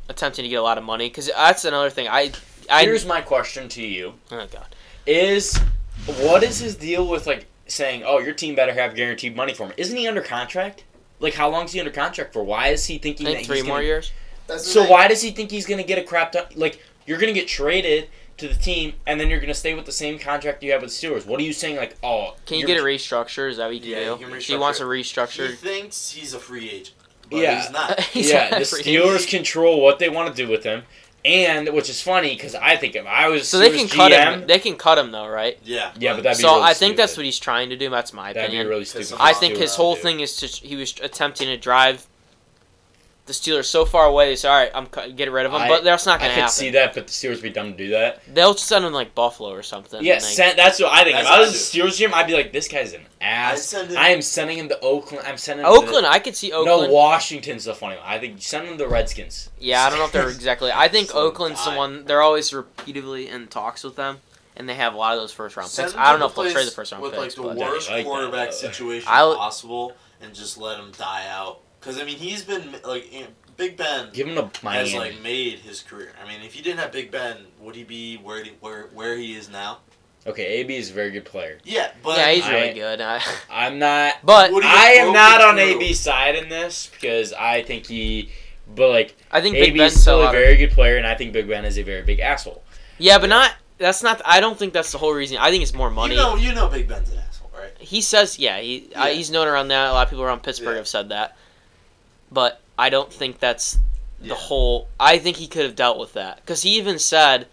[0.09, 1.07] attempting to get a lot of money.
[1.07, 2.07] Because that's another thing.
[2.07, 2.31] I,
[2.69, 5.57] I, Here's my question to you: oh god, Is
[6.05, 9.67] what is his deal with like saying, "Oh, your team better have guaranteed money for
[9.67, 9.73] him"?
[9.77, 10.83] Isn't he under contract?
[11.19, 12.43] Like, how long is he under contract for?
[12.43, 14.11] Why is he I thinking think that three he's more gonna, years.
[14.47, 16.45] That's So why does he think he's gonna get a crap ton?
[16.55, 19.91] Like, you're gonna get traded to the team, and then you're gonna stay with the
[19.91, 21.25] same contract you have with the Steelers.
[21.25, 21.75] What are you saying?
[21.75, 23.49] Like, oh, Can you get a restructure?
[23.49, 24.35] Is that what you can Yeah, do?
[24.39, 25.49] He wants a restructure.
[25.49, 26.93] He thinks he's a free agent.
[27.29, 27.61] But Yeah.
[27.61, 27.99] he's not.
[28.15, 28.83] He's yeah, not the free.
[28.83, 30.83] Steelers control what they want to do with him,
[31.23, 34.11] and which is funny because I think if I was So they Steelers can cut
[34.11, 34.47] him.
[34.47, 35.57] They can cut him though, right?
[35.63, 35.91] Yeah.
[35.99, 37.89] Yeah, but that'd be So really I think that's what he's trying to do.
[37.89, 38.67] That's my that'd be opinion.
[38.67, 39.13] really stupid.
[39.19, 42.07] I think his uh, whole thing is to he was attempting to drive
[43.29, 44.27] the Steelers so far away.
[44.29, 45.61] They say, "All right, I'm cu- getting rid of them.
[45.61, 46.43] I- but that's not going to happen.
[46.43, 48.21] I could see that, but the Steelers would be dumb to do that.
[48.27, 50.03] They'll send him like Buffalo or something.
[50.03, 51.15] Yeah, like- send, that's what I think.
[51.15, 53.05] That's if I what was I a Steelers GM, I'd be like, this guy's an
[53.21, 53.61] ass.
[53.61, 53.95] send.
[53.97, 55.25] I am sending him to Oakland.
[55.27, 56.87] I'm sending him Oakland, To I could see Oakland.
[56.89, 58.05] no, Washington's the funny one.
[58.05, 59.49] I think send him to the Redskins.
[59.59, 60.71] yeah, I don't know if they're exactly.
[60.73, 61.77] I think So Oakland's the die.
[61.77, 62.05] one.
[62.05, 64.21] They're always repeatedly in talks with them,
[64.55, 65.95] and they have a lot of those first round picks.
[65.95, 67.89] I don't know if they'll trade the first round with picks, like the I worst
[67.91, 68.55] like quarterback though.
[68.57, 71.59] situation I'll- possible, and just let him die out.
[71.79, 73.27] Because I mean, he's been like you know,
[73.57, 76.11] Big Ben Give him to has like made his career.
[76.23, 79.17] I mean, if he didn't have Big Ben, would he be where he, where where
[79.17, 79.79] he is now?
[80.27, 81.57] okay, AB is a very good player.
[81.63, 83.01] Yeah, but yeah, he's I- really good.
[83.01, 84.15] I, I'm not.
[84.23, 85.81] but I am not on through.
[85.81, 88.29] AB's side in this because I think he,
[88.75, 91.33] but like I think AB is still still a very good player, and I think
[91.33, 92.63] Big Ben is a very big asshole.
[92.97, 93.55] Yeah, but not.
[93.77, 94.21] That's not.
[94.25, 95.37] I don't think that's the whole reason.
[95.37, 96.13] I think it's more money.
[96.15, 97.71] you know you know Big Ben's an asshole, right?
[97.79, 99.13] He says, yeah, he uh, Yeah.
[99.13, 99.89] he's known around that.
[99.89, 100.75] A lot of people around Pittsburgh Yeah.
[100.77, 101.37] have said that,
[102.31, 103.77] but I don't think that's
[104.21, 104.29] Yeah.
[104.29, 104.87] the whole.
[104.99, 107.47] I think he could have dealt with that because he even said,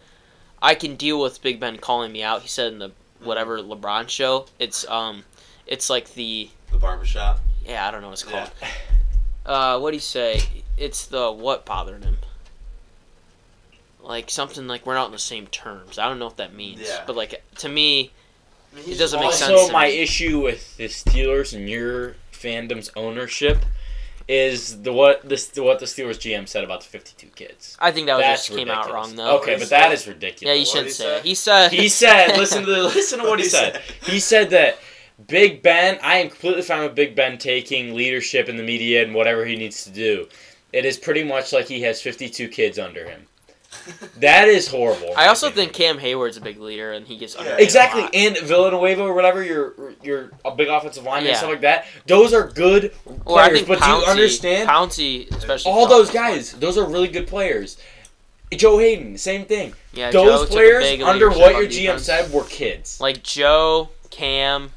[0.63, 4.09] "I can deal with Big Ben calling me out." He said in the whatever LeBron
[4.09, 4.47] show.
[4.59, 5.25] It's um,
[5.67, 7.41] it's like the The barbershop.
[7.65, 8.51] yeah I don't know what it's called.
[8.61, 8.69] Yeah.
[9.47, 10.41] Uh, what do you say?
[10.77, 12.19] It's the what bothered him.
[14.03, 15.99] Like something like we're not on the same terms.
[15.99, 16.81] I don't know what that means.
[16.83, 17.03] Yeah.
[17.07, 18.11] But like to me,
[18.77, 19.99] I It doesn't make sense Also, my me.
[19.99, 23.59] issue with the Steelers and your fandom's ownership
[24.29, 27.77] is the what the what the Steelers GM said about the 52 kids.
[27.81, 29.39] I think that was That's just came out wrong though.
[29.39, 30.43] Okay, but that is ridiculous.
[30.43, 30.59] Yeah, ridiculous.
[30.59, 31.29] you shouldn't say.
[31.29, 31.73] He said.
[31.73, 33.75] He said, listen to the, listen to what What he he said.
[33.75, 33.83] said?
[34.13, 34.79] He said that
[35.29, 39.15] Big Ben, I am completely fine with Big Ben taking leadership in the media and
[39.15, 40.29] whatever he needs to do.
[40.73, 43.27] It is pretty much like he has 52 kids under him.
[44.21, 45.13] That is horrible.
[45.17, 47.41] I also think Cam Heyward's a big leader, and he gets Yeah.
[47.43, 48.15] underrated a Exactly, lot.
[48.15, 51.37] and Villanueva or whatever, you're you're a big offensive lineman and Yeah.
[51.37, 51.87] stuff like that.
[52.07, 52.93] Those are good
[53.27, 54.69] Or I players, think but Pouncey, do you understand?
[54.71, 56.35] Pouncey, especially All those offensive line.
[56.37, 57.77] guys, those are really good players.
[58.55, 59.75] Joe Haden, same thing.
[59.93, 63.01] Yeah, Joe those took a players, big under what on your GM said, were kids.
[63.01, 64.71] like Joe, Cam.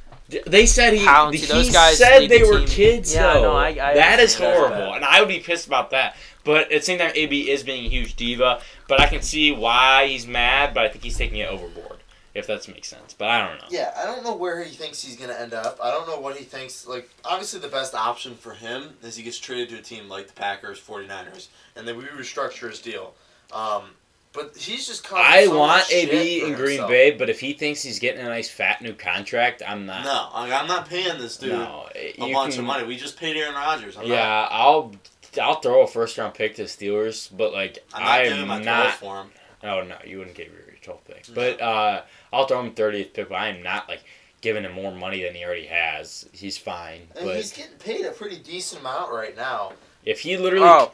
[0.45, 2.67] They said he, Pouncey, he those guys said they the were team.
[2.67, 3.13] kids.
[3.15, 3.41] Yeah, though.
[3.43, 4.95] no, I- I that is horrible, that.
[4.97, 6.15] and I would be pissed about that.
[6.43, 8.61] But at the same time, AB is being a huge diva.
[8.87, 10.73] But I can see why he's mad.
[10.73, 11.97] But I think he's taking it overboard.
[12.35, 13.67] If that makes sense, but I don't know.
[13.71, 15.79] Yeah, I don't know where he thinks he's gonna end up.
[15.83, 16.85] I don't know what he thinks.
[16.85, 20.27] Like, obviously, the best option for him is he gets traded to a team like
[20.27, 23.15] the Packers, 49ers, and then we restructure his deal.
[23.51, 23.95] Um,
[24.31, 26.89] but he's just I so want AB in Green himself.
[26.89, 30.03] Bay, but if he thinks he's getting a nice fat new contract, I'm not.
[30.03, 32.85] No, I'm not paying this dude no, a bunch can- of money.
[32.85, 33.97] We just paid Aaron Rodgers.
[33.97, 34.91] I'm yeah, I'll
[35.41, 38.39] I'll throw a first round pick to the Steelers, but like I'm not I giving
[38.41, 38.93] am my 12 not.
[38.95, 39.31] for him.
[39.63, 41.35] Oh no, you wouldn't give me your 12th pick, No.
[41.35, 42.01] but uh,
[42.31, 43.29] I'll throw him 30th pick.
[43.29, 44.03] But I am not like
[44.41, 46.27] giving him more money than he already has.
[46.31, 49.73] He's fine, And but he's getting paid a pretty decent amount right now.
[50.05, 50.93] if he literally Oh,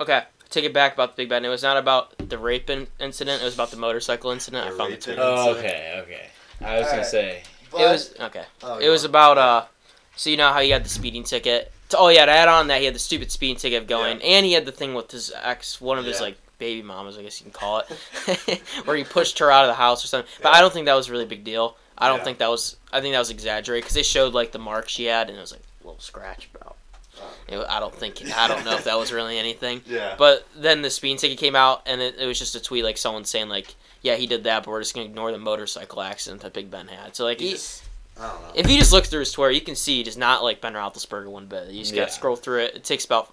[0.00, 0.22] okay.
[0.48, 1.44] Take it back about the Big Ben.
[1.44, 3.40] It was not about the rape in- incident.
[3.40, 4.66] It was about the motorcycle incident.
[4.66, 5.18] The I found the rape tweet.
[5.20, 6.26] Oh, okay, okay.
[6.60, 7.06] I was gonna Alright.
[7.06, 8.44] say But, it was okay.
[8.64, 9.10] oh, It was on.
[9.10, 9.64] about uh.
[10.16, 11.70] So you know how you had the speeding ticket.
[11.96, 14.52] Oh yeah, to add on that he had the stupid speeding ticket going, and he
[14.52, 17.44] had the thing with his ex, one of his like baby mamas, I guess you
[17.44, 20.30] can call it, where he pushed her out of the house or something.
[20.42, 21.76] But I don't think that was a really big deal.
[21.96, 22.24] I don't Yeah.
[22.24, 22.76] think that was.
[22.92, 25.40] I think that was exaggerated because they showed like the mark she had, and it
[25.40, 26.76] was like a little scratch about.
[27.68, 28.22] I don't think.
[28.34, 29.82] I don't know if that was really anything.
[29.86, 30.14] Yeah.
[30.16, 32.96] But then the speeding ticket came out, and it, it was just a tweet like
[32.96, 36.40] someone saying like, "Yeah, he did that, but we're just gonna ignore the motorcycle accident
[36.42, 37.89] that Big Ben had." So like, He he, just- I don't know.
[38.54, 40.74] If you just look through his Twitter, you can see he does not like Ben
[40.74, 41.68] Roethlisberger one bit.
[41.68, 42.02] You just Yeah.
[42.02, 42.76] gotta scroll through it.
[42.76, 43.32] It takes about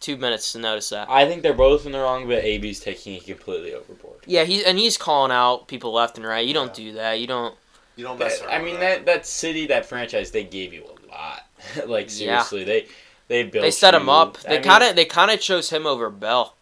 [0.00, 1.08] two minutes to notice that.
[1.10, 4.20] I think they're both in the wrong, but AB's taking it completely overboard.
[4.26, 6.46] Yeah, he and he's calling out people left and right.
[6.46, 6.84] You don't Yeah.
[6.84, 7.20] do that.
[7.20, 7.54] You don't.
[7.96, 10.72] you don't mess But, around I mean with that that city, that franchise, they gave
[10.72, 11.44] you a lot.
[11.86, 12.42] like Yeah.
[12.42, 12.86] seriously, they
[13.28, 13.62] they built.
[13.62, 14.38] They set him up.
[14.42, 16.54] They kind of they kind of chose him over Bell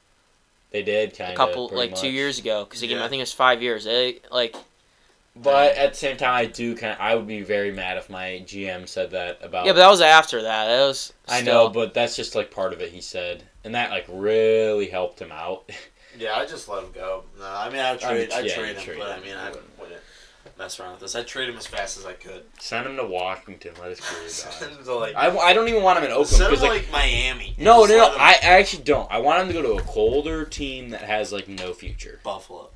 [0.71, 3.07] They did kind of a couple like two years ago because he gave him, Yeah.
[3.07, 3.85] I think it was five years.
[3.85, 4.55] They like
[5.35, 6.93] But at the same time, I do kind.
[6.93, 9.64] Of, I would be very mad if my GM said that about.
[9.64, 10.68] yeah, but that was after that.
[10.70, 11.12] It was.
[11.26, 12.91] I know, but that's just like part of it.
[12.93, 15.70] He said, and that like really helped him out.
[16.18, 17.24] Yeah, I just let him go.
[17.39, 19.20] No, I mean I trade, I I mean, yeah, trade you him, trade but I
[19.20, 19.66] mean I wouldn't
[20.59, 21.14] mess around with this.
[21.14, 22.45] I trade him as fast as I could.
[22.61, 23.72] Send him to Washington.
[23.80, 24.76] Let his career Send die.
[24.78, 26.68] him to like, I, I don't even want him in Oakland send him because to
[26.68, 27.55] like like Miami.
[27.57, 29.11] no no no him- I, I actually don't.
[29.11, 32.20] I want him to go to a colder team that has like no future.
[32.22, 32.68] Buffalo.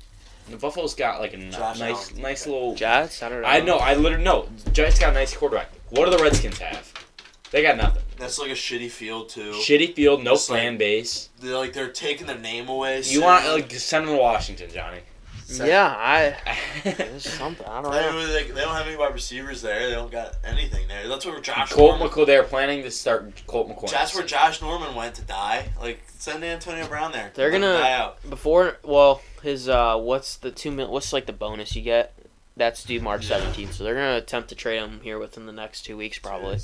[0.49, 2.21] The Buffalo's got like a Josh nice Allen.
[2.21, 2.75] nice little.
[2.75, 3.21] Jets.
[3.21, 3.47] I don't know.
[3.47, 3.77] I know.
[3.77, 4.47] I literally know.
[4.71, 5.69] Giants got a nice quarterback.
[5.89, 6.93] What do the Redskins have?
[7.51, 8.03] They got nothing.
[8.17, 9.51] That's like a shitty field too.
[9.53, 11.29] Shitty field, no Just like- fan base.
[11.39, 12.97] They're like they're taking their name away.
[12.97, 13.21] You soon.
[13.23, 14.99] want like send them to Washington, Johnny?
[15.49, 16.35] Yeah, I.
[17.19, 17.65] Something.
[17.67, 18.27] I don't know.
[18.27, 19.87] they, they don't have any wide receivers there.
[19.87, 21.07] They don't got anything there.
[21.07, 22.09] That's where Josh Colt Norman.
[22.09, 22.25] McCoy.
[22.25, 23.89] They're planning to start Colt McCoy.
[23.89, 25.69] That's where Josh Norman went to die.
[25.79, 27.31] Like send Antonio Brown there.
[27.33, 28.29] They're Let gonna- die out.
[28.29, 30.91] Before, well, his uh, what's the two mil?
[30.91, 32.13] What's like the bonus you get?
[32.57, 33.37] That's due March Yeah.
[33.37, 33.73] seventeenth.
[33.73, 36.57] So they're gonna attempt to trade him here within the next two weeks, probably.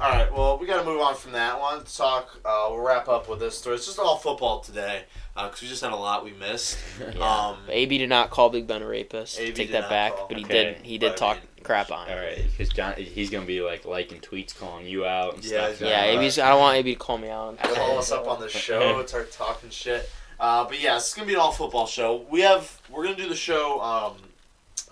[0.00, 0.32] All right.
[0.32, 1.82] Well, we got to move on from that one.
[1.84, 2.36] Talk.
[2.44, 3.76] Uh, we'll wrap up with this story.
[3.76, 5.02] It's just all football today
[5.34, 6.78] because we just had a lot we missed.
[7.14, 7.48] Yeah.
[7.48, 9.40] Um, AB did not call Big Ben a rapist.
[9.40, 10.28] AB Take that back, call.
[10.28, 10.52] but he Okay.
[10.74, 10.76] did.
[10.86, 13.60] He did But I talk mean- crap on All right, because John, he's gonna be
[13.60, 15.80] like liking tweets, calling you out and Yeah, stuff.
[15.88, 16.38] Yeah, Uh, AB's.
[16.38, 17.58] I don't want AB to call me out.
[17.58, 19.04] call us up on the show.
[19.06, 20.08] Start talking shit.
[20.38, 22.24] Uh, but yeah, it's gonna be an all football show.
[22.30, 24.14] We have we're gonna do the show um,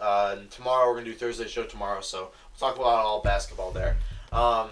[0.00, 0.88] uh, tomorrow.
[0.88, 2.00] We're gonna do Thursday show tomorrow.
[2.00, 3.96] So we'll talk about all basketball there.
[4.32, 4.70] Um,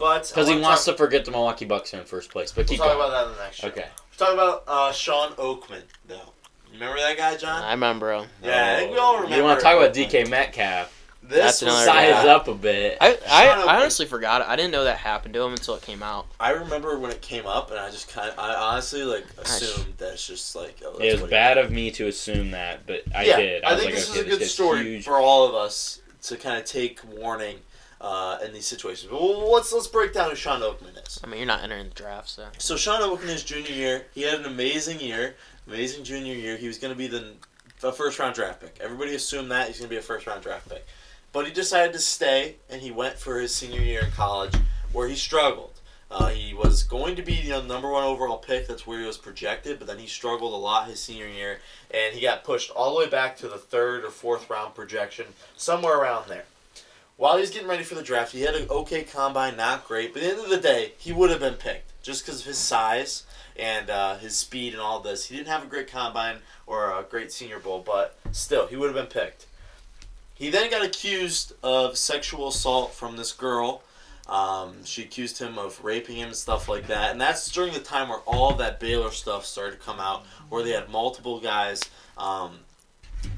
[0.00, 2.50] but Because he wanna wants talk, to forget the Milwaukee Bucks are in first place.
[2.50, 2.98] But We'll keep talk going.
[2.98, 3.68] about that in the next show.
[3.68, 3.86] Okay.
[4.18, 6.32] We'll talk about uh, Shawn Oakman though.
[6.72, 7.62] Remember that guy, John?
[7.62, 8.28] I remember him.
[8.42, 9.36] Yeah, I think we all remember.
[9.36, 10.96] You want to talk about DK Metcalf?
[11.22, 12.28] This That's another Size guy.
[12.28, 12.96] up a bit.
[13.00, 14.40] I, I, I honestly forgot.
[14.42, 16.26] I didn't know that happened to him until it came out.
[16.40, 19.94] I remember when it came up, and I just kind of, I honestly like assumed
[19.98, 20.80] that's just like.
[20.84, 23.64] Oh, that's it was bad of me to assume that, but I yeah, did.
[23.64, 25.04] I, I was think like, this okay, is a good story huge.
[25.04, 27.58] for all of us to kind of take warning
[28.00, 29.12] uh, in these situations.
[29.12, 31.20] Well, let's let's break down who Shawn Oakman is.
[31.22, 32.48] I mean, you're not entering the draft, so.
[32.58, 35.36] So Shawn Oakman, his junior year, he had an amazing year,
[35.66, 36.56] amazing junior year.
[36.56, 37.34] He was going to be the
[37.82, 38.76] a first round draft pick.
[38.80, 40.86] Everybody assumed that he's going to be a first round draft pick,
[41.32, 44.54] but he decided to stay and he went for his senior year in college,
[44.92, 45.80] where he struggled.
[46.10, 48.66] Uh, he was going to be you know number one overall pick.
[48.66, 52.14] That's where he was projected, but then he struggled a lot his senior year, and
[52.14, 55.26] he got pushed all the way back to the third or fourth round projection,
[55.56, 56.46] somewhere around there.
[57.20, 60.14] While he was getting ready for the draft, he had an okay combine, not great,
[60.14, 62.46] but at the end of the day, he would have been picked just because of
[62.46, 63.24] his size
[63.58, 65.26] and uh, his speed and all this.
[65.26, 68.86] He didn't have a great combine or a great Senior Bowl, but still, he would
[68.86, 69.44] have been picked.
[70.32, 73.82] He then got accused of sexual assault from this girl.
[74.26, 77.12] Um, she accused him of raping him and stuff like that.
[77.12, 80.62] And that's during the time where all that Baylor stuff started to come out, where
[80.62, 81.82] they had multiple guys
[82.16, 82.60] um,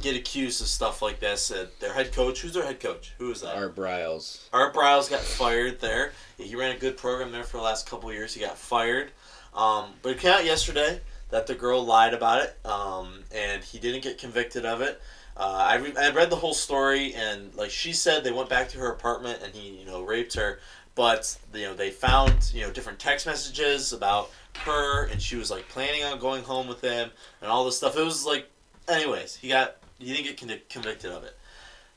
[0.00, 1.50] get accused of stuff like this.
[1.50, 3.12] Uh, their head coach, who's their head coach?
[3.18, 3.56] Who is that?
[3.56, 4.48] Art Briles.
[4.52, 6.12] Art Briles got fired there.
[6.38, 8.34] He ran a good program there for the last couple of years.
[8.34, 9.12] He got fired.
[9.54, 13.78] Um, but it came out yesterday that the girl lied about it, um, and he
[13.78, 15.00] didn't get convicted of it.
[15.36, 18.68] Uh, I, re- I read the whole story, and like she said, they went back
[18.70, 20.60] to her apartment and he, you know, raped her.
[20.94, 25.50] But you know, they found you know different text messages about her, and she was
[25.50, 27.10] like planning on going home with him
[27.40, 27.96] and all this stuff.
[27.96, 28.50] It was like,
[28.88, 31.36] anyways, he got he didn't get convicted of it.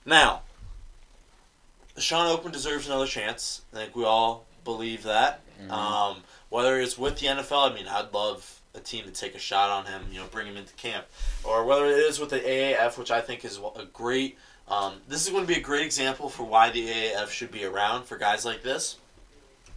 [0.05, 0.41] Now,
[1.97, 3.61] Shawn Oakman deserves another chance.
[3.73, 5.41] I think we all believe that.
[5.61, 5.71] Mhm.
[5.71, 9.39] Um, whether it's with the NFL, I mean, I'd love a team to take a
[9.39, 11.05] shot on him, you know, bring him into camp,
[11.43, 14.38] or whether it is with the AAF, which I think is a great.
[14.67, 17.63] Um, this is going to be a great example for why the AAF should be
[17.63, 18.97] around for guys like this.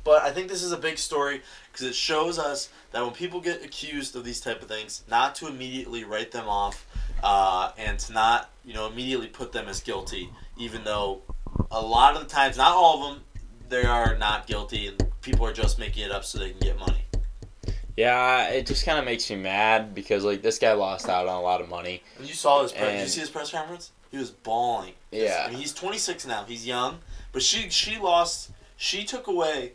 [0.05, 3.40] But I think this is a big story because it shows us that when people
[3.40, 6.86] get accused of these type of things, not to immediately write them off,
[7.22, 11.22] uh, and to not you know immediately put them as guilty, even though
[11.70, 13.24] a lot of the times, not all of them,
[13.68, 16.78] they are not guilty, and people are just making it up so they can get
[16.78, 17.05] money.
[17.96, 21.34] Yeah, it just kind of makes me mad because like this guy lost out on
[21.34, 22.03] a lot of money.
[22.16, 22.70] And you saw his.
[22.70, 23.90] Pre- did you see his press conference?
[24.11, 24.92] He was bawling.
[25.11, 25.44] Yeah.
[25.46, 26.44] I mean, he's 26 now.
[26.44, 26.99] He's young,
[27.32, 28.53] but she she lost.
[28.76, 29.72] She took away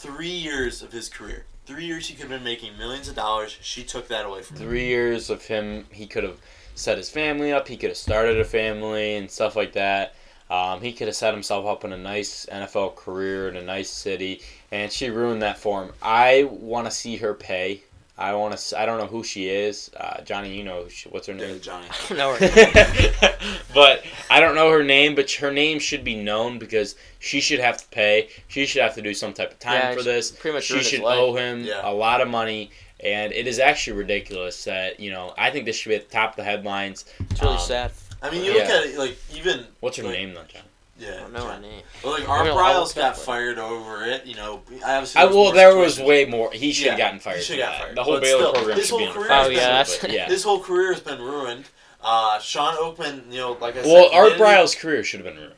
[0.00, 1.44] three years of his career.
[1.66, 3.58] Three years he could have been making millions of dollars.
[3.60, 4.66] She took that away from him.
[4.66, 6.38] Three years of him, he could have
[6.74, 7.68] set his family up.
[7.68, 10.14] He could have started a family and stuff like that.
[10.48, 13.90] Um, he could have set himself up in a nice NFL career in a nice
[13.90, 14.40] city,
[14.72, 15.92] and she ruined that for him.
[16.02, 17.82] I want to see her pay.
[18.20, 18.78] I want to.
[18.78, 19.90] I don't know who she is.
[19.96, 21.60] Uh, Johnny, you know who she, what's her Yeah, name?
[21.60, 21.86] Johnny.
[22.10, 22.36] no,
[23.74, 27.60] but I don't know her name, but her name should be known because she should
[27.60, 28.28] have to pay.
[28.48, 30.30] She should have to do some type of time Yeah, for this.
[30.32, 31.80] pretty much she ruined his should owe him Yeah.
[31.82, 35.32] a lot of money, and it is actually ridiculous that you know.
[35.38, 37.06] I think this should be at the top of the headlines.
[37.30, 37.90] it's really Um, sad.
[38.22, 38.76] I mean, you look Yeah.
[38.76, 39.66] at it like even.
[39.80, 40.62] What's her like, name though, John?
[41.00, 41.20] I Yeah.
[41.20, 41.68] don't know her Johnny.
[41.68, 41.82] name.
[42.04, 43.24] Well, like We're Art gonna Briles got up for it.
[43.24, 44.26] fired over it.
[44.26, 45.20] You know, I obviously.
[45.20, 46.50] I, well, more there was way more.
[46.52, 47.42] He should Yeah, have gotten he fired.
[47.42, 47.82] should have got that.
[47.82, 47.96] fired.
[47.96, 49.44] The whole But Baylor still, program his should be whole on fire.
[49.44, 50.26] Oh, yeah, that's- yeah.
[50.26, 51.64] His whole career has been ruined.
[52.02, 53.86] Uh, Shawn Oakman, you know, like I said.
[53.92, 55.54] Well, Art didn't- Briles' career should have been ruined.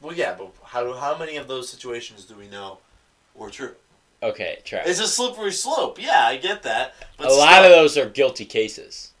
[0.00, 2.78] Well, yeah, but how how many of those situations do we know
[3.34, 3.74] were true?
[4.22, 4.86] Okay, trash.
[4.86, 6.00] It's a slippery slope.
[6.00, 6.94] Yeah, I get that.
[7.16, 9.12] But a lot still- of those are guilty cases.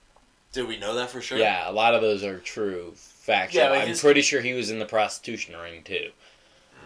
[0.52, 1.36] Do we know that for sure?
[1.38, 2.94] Yeah, a lot of those are true,
[3.26, 3.62] factual.
[3.62, 6.10] Yeah, I'm his- pretty sure he was in the prostitution ring too.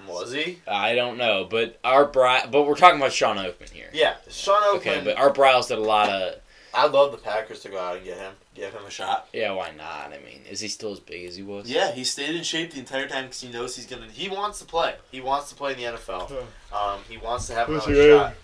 [0.09, 0.59] Was he?
[0.67, 3.91] I don't know, but Art Bry- but we're talking about Shawn Oakman here.
[3.93, 4.77] Yeah, Shawn Oakman.
[4.79, 6.35] Okay, but Art Briles did a lot of.
[6.73, 9.29] I'd love the Packers to go out and get him, give him a shot.
[9.33, 10.13] Yeah, why not?
[10.13, 11.69] I mean, is he still as big as he was?
[11.71, 14.07] Yeah, he stayed in shape the entire time because he knows he's gonna.
[14.07, 14.95] He wants to play.
[15.11, 16.33] He wants to play in the NFL.
[16.73, 18.35] Um, he wants to have What's another your shot.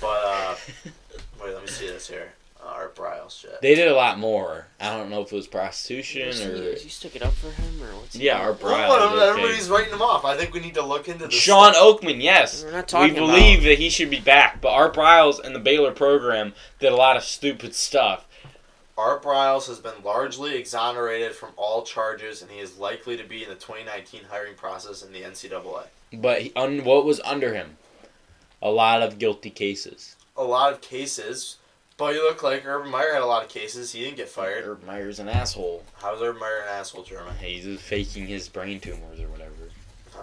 [0.00, 0.54] But uh,
[1.42, 2.32] wait, let me see this here.
[2.84, 3.60] Art Briles shit.
[3.62, 4.66] They did a lot more.
[4.78, 6.52] I don't know if it was prostitution Is he- or.
[6.54, 8.48] is he sticking up for him or what's Yeah, doing?
[8.48, 8.88] Art Well, Briles.
[9.12, 10.24] whatever, everybody's writing him off.
[10.26, 11.34] I think we need to look into this.
[11.34, 12.00] Shawn stuff.
[12.02, 12.62] Oakman, yes.
[12.62, 13.68] We're not We believe about.
[13.70, 17.16] that he should be back, but Art Briles and the Baylor program did a lot
[17.16, 18.26] of stupid stuff.
[18.98, 23.42] Art Briles has been largely exonerated from all charges, and he is likely to be
[23.42, 25.84] in the 2019 hiring process in the NCAA.
[26.12, 27.78] But he, un, what was under him?
[28.62, 30.14] A lot of guilty cases.
[30.36, 31.56] A lot of cases,
[31.96, 33.92] but you look like Urban Meyer had a lot of cases.
[33.92, 34.64] He didn't get fired.
[34.66, 35.84] Urban Meyer's an asshole.
[36.00, 37.34] How's Urban Meyer an asshole, German?
[37.40, 39.50] He's just faking his brain tumors or whatever.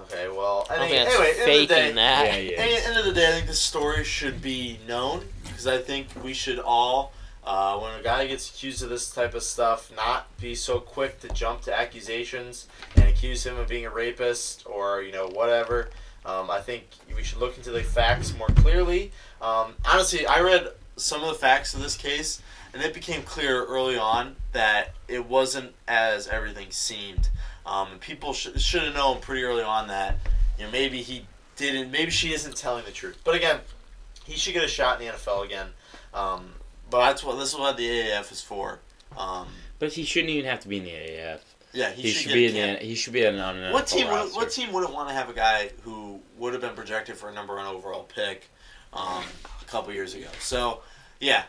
[0.04, 2.26] Okay, well, I think that's anyway, end of the faking day, that.
[2.26, 2.62] Yeah, yeah.
[2.62, 5.78] At the end of the day, I think this story should be known because I
[5.78, 7.14] think we should all
[7.44, 11.20] Uh, when a guy gets accused of this type of stuff, not be so quick
[11.20, 15.90] to jump to accusations and accuse him of being a rapist or you know whatever.
[16.24, 16.84] Um, I think
[17.16, 19.12] we should look into the facts more clearly.
[19.42, 22.42] Um, honestly, I read some of the facts of this case,
[22.74, 27.30] and it became clear early on that it wasn't as everything seemed.
[27.66, 30.18] Um, people sh- should have known pretty early on that
[30.58, 31.26] you know maybe he
[31.56, 33.20] didn't, maybe she isn't telling the truth.
[33.24, 33.60] But again,
[34.26, 35.68] he should get a shot in the NFL again.
[36.14, 36.52] Um,
[36.89, 38.80] but that's what this is what the AAF is for.
[39.18, 39.48] Um,
[39.80, 41.39] But he shouldn't even have to be in the AAF.
[41.74, 42.84] yeah, he, He, should, should be in the.
[42.86, 44.08] He should be on an What NFL team?
[44.10, 47.30] Would, what team wouldn't want to have a guy who would have been projected for
[47.30, 48.50] a number one overall pick
[48.94, 49.24] um,
[49.72, 50.28] a couple years ago?
[50.40, 50.82] So,
[51.20, 51.44] yeah,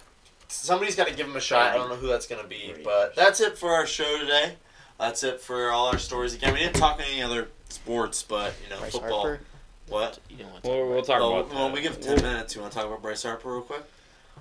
[0.49, 1.73] somebody's got to give him a shot.
[1.73, 4.55] I don't know who that's going to be, but that's it for our show today.
[4.99, 6.35] That's it for all our stories.
[6.35, 9.21] Again, we didn't talk any other sports, but you know, Bryce football.
[9.23, 9.41] Harper.
[9.89, 10.21] What?
[10.31, 11.51] You don't want to We'll, we'll talk Well, about.
[11.53, 11.75] well, that.
[11.75, 12.55] we give ten minutes.
[12.55, 13.83] You want to talk about Bryce Harper real quick?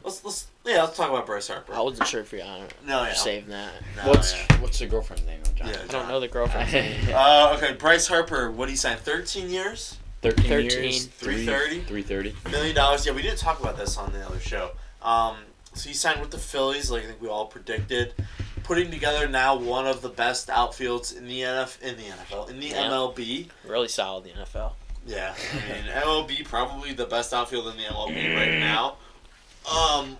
[0.03, 1.73] Let's let's yeah, let's talk about Bryce Harper.
[1.73, 2.73] I wasn't sure if you're on it.
[2.85, 3.73] No, yeah, Saving that.
[3.97, 4.61] no, What's yeah.
[4.61, 5.39] what's the girlfriend's name?
[5.55, 5.67] John?
[5.69, 5.77] Yeah.
[5.83, 7.09] I don't know the girlfriend's name.
[7.13, 8.51] Uh, okay, Bryce Harper.
[8.51, 8.97] What did he sign?
[8.97, 10.69] Thirteen years, Thirteen, 13.
[10.83, 11.05] years.
[11.07, 11.81] 330?
[11.81, 12.35] Three thirty.
[12.51, 13.05] million dollars.
[13.05, 14.71] Yeah, we didn't talk about this on the other show.
[15.01, 15.37] Um,
[15.73, 18.13] so he signed with the Phillies, like I think we all predicted,
[18.63, 22.59] putting together now one of the best outfields in the NF in the NFL in
[22.59, 22.83] the Yeah.
[22.89, 23.47] MLB.
[23.65, 24.73] Really solid the NFL.
[25.07, 28.97] Yeah, I mean MLB probably the best outfield in the MLB right now.
[29.65, 30.17] Um,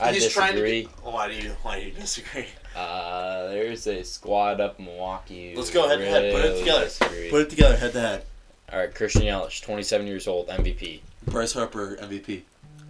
[0.00, 0.60] I he's trying to.
[0.60, 0.82] disagree.
[0.82, 2.46] Get, why do you why do you disagree?
[2.76, 5.54] Uh, there's a squad up in Milwaukee.
[5.56, 6.32] Let's who go head to head.
[6.34, 6.84] Put it together.
[6.84, 7.30] disagree.
[7.30, 8.24] Put it together, head to head.
[8.72, 11.00] All right, Christian Yelich, 27 years old, MVP.
[11.26, 12.42] Bryce Harper MVP.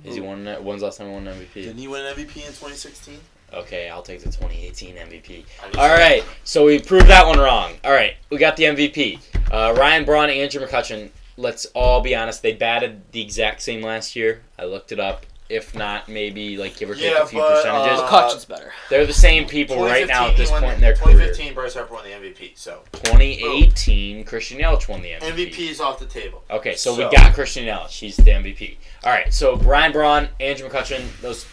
[0.05, 0.45] Is he won?
[0.45, 1.55] that- When's the last time he won an MVP?
[1.55, 3.18] Didn't he win an MVP in 2016?
[3.53, 5.45] Okay, I'll take the 2018 MVP.
[5.79, 7.74] All right, so we proved that one wrong.
[7.85, 9.18] All right, we got the MVP.
[9.51, 11.11] Uh, Ryan Braun, Andrew McCutchen.
[11.37, 12.43] Let's all be honest.
[12.43, 14.43] They batted the exact same last year.
[14.59, 15.24] I looked it up.
[15.49, 18.01] If not, maybe like give or take Yeah, a few but, percentages.
[18.01, 18.70] uh, McCutchen's better.
[18.90, 21.14] They're the same people right now at this point the- in their career.
[21.14, 22.53] 2015, Bryce Harper won the MVP.
[22.55, 25.46] So 2018, Christian Yelich won the MVP.
[25.49, 26.42] MVP is off the table.
[26.51, 27.90] Okay, so, So- we got Christian Yelich.
[27.99, 28.76] He's the MVP.
[29.05, 31.46] All right, so Brian Braun, Andrew McCutchen, those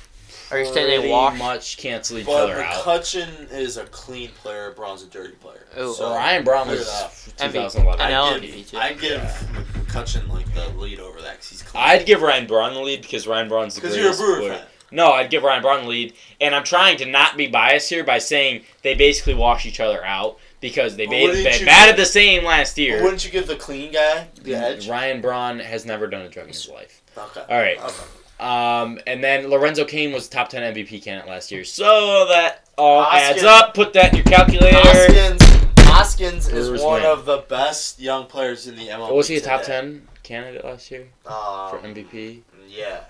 [0.52, 1.36] Are you saying they pretty walk?
[1.38, 2.84] much cancel each But other out.
[2.84, 4.72] McCutchen is a clean player.
[4.76, 5.66] Braun's a dirty player.
[5.80, 5.94] Ooh.
[5.94, 6.88] so Ryan Braun clear was
[7.36, 7.52] that.
[7.52, 8.00] 2011.
[8.02, 8.24] I know.
[8.26, 8.78] I'd give, too.
[8.78, 11.84] I'd give McCutchen like the lead over that because he's clean.
[11.84, 14.40] I'd give Ryan Braun the lead because Ryan Braun's the because you're a greatest Brewer
[14.40, 14.54] player.
[14.60, 14.68] fan.
[14.92, 18.04] No, I'd give Ryan Braun the lead, and I'm trying to not be biased here
[18.04, 21.66] by saying they basically wash each other out because they, But made, wouldn't they you-
[21.66, 23.04] batted the same last But year.
[23.04, 24.88] wouldn't you give the clean guy the edge?
[24.88, 27.02] Ryan Braun has never done a drug in his life.
[27.18, 27.42] Okay.
[27.50, 27.78] All right.
[27.80, 27.94] Okay.
[28.40, 31.64] Um, and then Lorenzo Cain was top 10 MVP candidate last year.
[31.64, 33.74] So that all adds up.
[33.74, 34.78] Put that in your calculator.
[34.78, 35.42] Hoskins,
[35.88, 37.12] Hoskins is Brewers one win.
[37.12, 39.14] of the best young players in the MLB.
[39.14, 39.82] was he a top today.
[39.82, 42.42] 10 candidate last year Um, for MVP?
[42.68, 43.02] Yeah.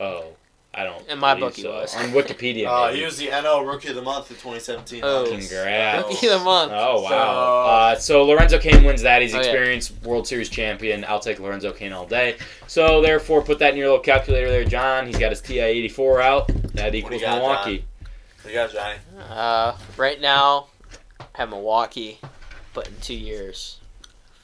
[0.00, 0.24] Oh,
[0.76, 1.08] I don't.
[1.08, 1.70] In my book he so.
[1.72, 1.94] was.
[1.94, 2.64] On Wikipedia.
[2.74, 5.00] Uh, he was the NL Rookie of the Month in 2017.
[5.04, 5.26] Oh.
[5.28, 6.08] Congrats.
[6.08, 6.72] Rookie of the month.
[6.74, 7.08] Oh wow!
[7.08, 9.22] So- uh, so Lorenzo Cain wins that.
[9.22, 9.44] He's Oh, yeah.
[9.44, 11.04] experienced World Series champion.
[11.06, 12.36] I'll take Lorenzo Cain all day.
[12.66, 15.06] So therefore, put that in your little calculator there, John.
[15.06, 16.48] He's got his TI eighty four out.
[16.74, 17.84] That do equals you got, Milwaukee.
[18.42, 18.98] What you got, Johnny?
[19.30, 20.66] Uh, right now,
[21.20, 22.18] I have Milwaukee,
[22.74, 23.78] but in two years.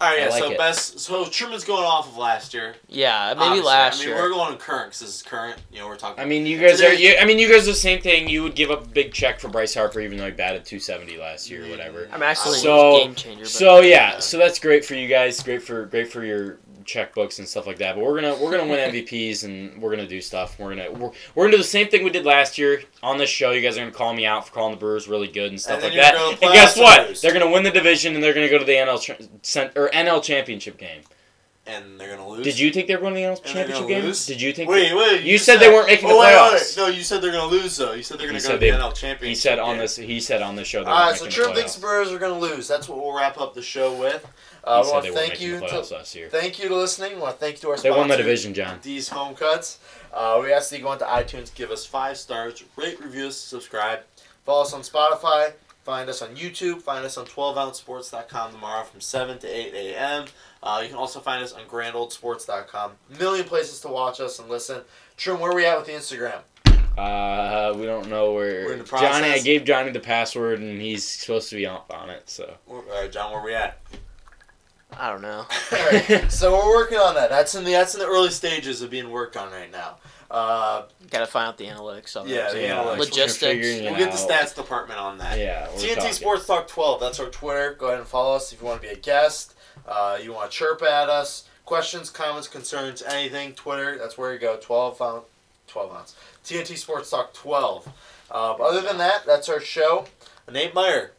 [0.01, 0.29] All right, yeah.
[0.29, 0.59] like so it.
[0.59, 0.99] best.
[0.99, 2.75] So Truman's going off of last year.
[2.89, 3.67] Yeah, maybe Obviously.
[3.67, 4.17] last I mean, year.
[4.23, 5.61] we're going current because this is current.
[5.71, 6.23] You know, we're talking.
[6.23, 6.95] I mean, you guys Today- are.
[6.95, 8.27] You, I mean, you guys are the same thing.
[8.29, 10.79] You would give up a big check for Bryce Harper, even though he batted two
[10.81, 11.71] seventy last year, or mm-hmm.
[11.73, 12.09] whatever.
[12.13, 13.43] I'm actually So- a game changer.
[13.43, 15.43] But So yeah, so that's great for you guys.
[15.43, 16.59] Great for great for your
[16.93, 17.95] checkbooks and stuff like that.
[17.95, 20.59] But we're gonna we're gonna win MVPs and we're gonna do stuff.
[20.59, 23.31] We're gonna we're, we're gonna do the same thing we did last year on this
[23.31, 23.53] show.
[23.53, 25.83] You guys are gonna call me out for calling the Brewers really good and stuff
[25.83, 26.15] And like that.
[26.43, 27.09] And guess what?
[27.09, 27.21] lose.
[27.21, 29.89] They're gonna win the division and they're gonna go to the NL cha- cent- or
[29.91, 31.03] NL championship game.
[31.73, 32.45] And they're gonna lose.
[32.45, 34.05] Did you think they were going to the NL championship game?
[34.05, 34.27] lose?
[34.27, 34.69] Did you think?
[34.69, 35.23] Wait, wait.
[35.23, 36.77] You said they weren't making the oh, wait, playoffs.
[36.77, 37.93] Wait, No, you said they're gonna lose though.
[37.93, 39.29] You said they're gonna said go to they- the NL championship.
[39.29, 39.79] he said on game.
[39.79, 39.97] this.
[39.97, 40.85] He said on the show.
[40.85, 41.81] All so making Trim thinks playoffs.
[41.81, 42.67] Brewers are gonna lose.
[42.67, 44.27] That's what we'll wrap up the show with.
[44.65, 45.61] Uh, we said want to thank you.
[45.61, 46.29] the To, last year.
[46.29, 47.15] thank you to listening.
[47.15, 47.99] We want to thank you to our They sponsor.
[47.99, 48.79] won the division, John.
[48.83, 49.79] D's Home Cuts.
[50.13, 54.01] Uh, we ask that you go into iTunes, give us five stars, rate, reviews, subscribe.
[54.45, 55.53] Follow us on Spotify.
[55.85, 56.83] Find us on YouTube.
[56.83, 60.25] Find us on 12ouncesports.com tomorrow from 7 to 8 a.m.
[60.63, 62.93] Uh, you can also find us on grandoldsports.com.
[63.19, 64.83] Million places to watch us and listen.
[65.17, 66.41] Trim, where are we at with the Instagram?
[66.99, 69.29] Uh, we don't know where We're in the Johnny.
[69.29, 72.29] I gave Johnny the password, and he's supposed to be on, on it.
[72.29, 73.79] So All right, John, where are we at?
[74.99, 75.47] I don't know.
[75.73, 77.31] Alright, so we're working on that.
[77.31, 79.97] That's in the that's in the early stages of being worked on right now.
[80.31, 82.53] Uh, Got to find out the analytics of Yeah, it.
[82.53, 82.99] the yeah, analytics.
[82.99, 83.39] Logistics.
[83.39, 85.39] figuring it we'll get the stats department on that.
[85.39, 86.13] Yeah, we're TNT talking.
[86.13, 87.01] Sports Talk 12.
[87.01, 87.75] That's our Twitter.
[87.79, 89.55] Go ahead and follow us if you want to be a guest.
[89.89, 91.49] Uh, you want to chirp at us.
[91.65, 93.55] Questions, comments, concerns, anything.
[93.55, 93.99] Twitter.
[93.99, 94.57] That's where you go.
[94.61, 95.25] 12 ounce.
[95.67, 96.15] 12 ounce.
[96.45, 97.89] TNT Sports Talk 12.
[98.31, 100.07] Uh, other than that, that's our show.
[100.51, 101.13] Nate Meyer.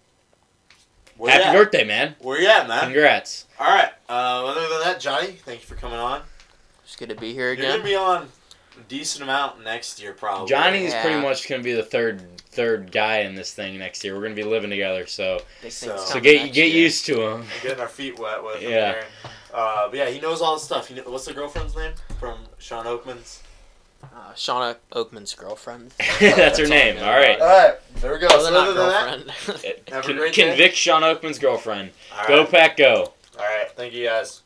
[1.18, 2.16] Where Happy birthday, man.
[2.20, 2.84] Where you at, man?
[2.86, 3.45] Congrats.
[3.59, 3.91] All right.
[4.09, 6.22] Uh, other than that, Johnny, thank you for coming on.
[6.86, 7.64] Just good to be here again.
[7.64, 7.91] You're gonna again.
[7.91, 8.28] be on a
[8.88, 10.47] decent amount next year, probably.
[10.49, 11.01] Johnny's Yeah.
[11.01, 12.21] pretty much gonna be the third
[12.51, 14.13] third guy in this thing next year.
[14.15, 16.84] We're gonna be living together, so So- So so get get year.
[16.84, 17.47] used to him.
[17.63, 18.91] We're getting our feet wet with him Yeah.
[18.93, 19.05] here.
[19.53, 20.88] Uh, but yeah, he knows all the stuff.
[20.88, 23.41] He kn- what's the girlfriend's name from Shawn Oakman's?
[24.03, 25.93] Uh, Shauna Oakman's girlfriend.
[26.19, 26.97] That's her name.
[27.03, 27.39] All right.
[27.39, 28.27] All right, there we go.
[28.29, 29.71] Well, So other than that, girlfriend.
[29.89, 31.91] Have a Con- convict Shawn Oakman's girlfriend.
[32.17, 32.49] all Go right.
[32.51, 33.13] Pack, go.
[33.38, 34.41] All right, thank you guys.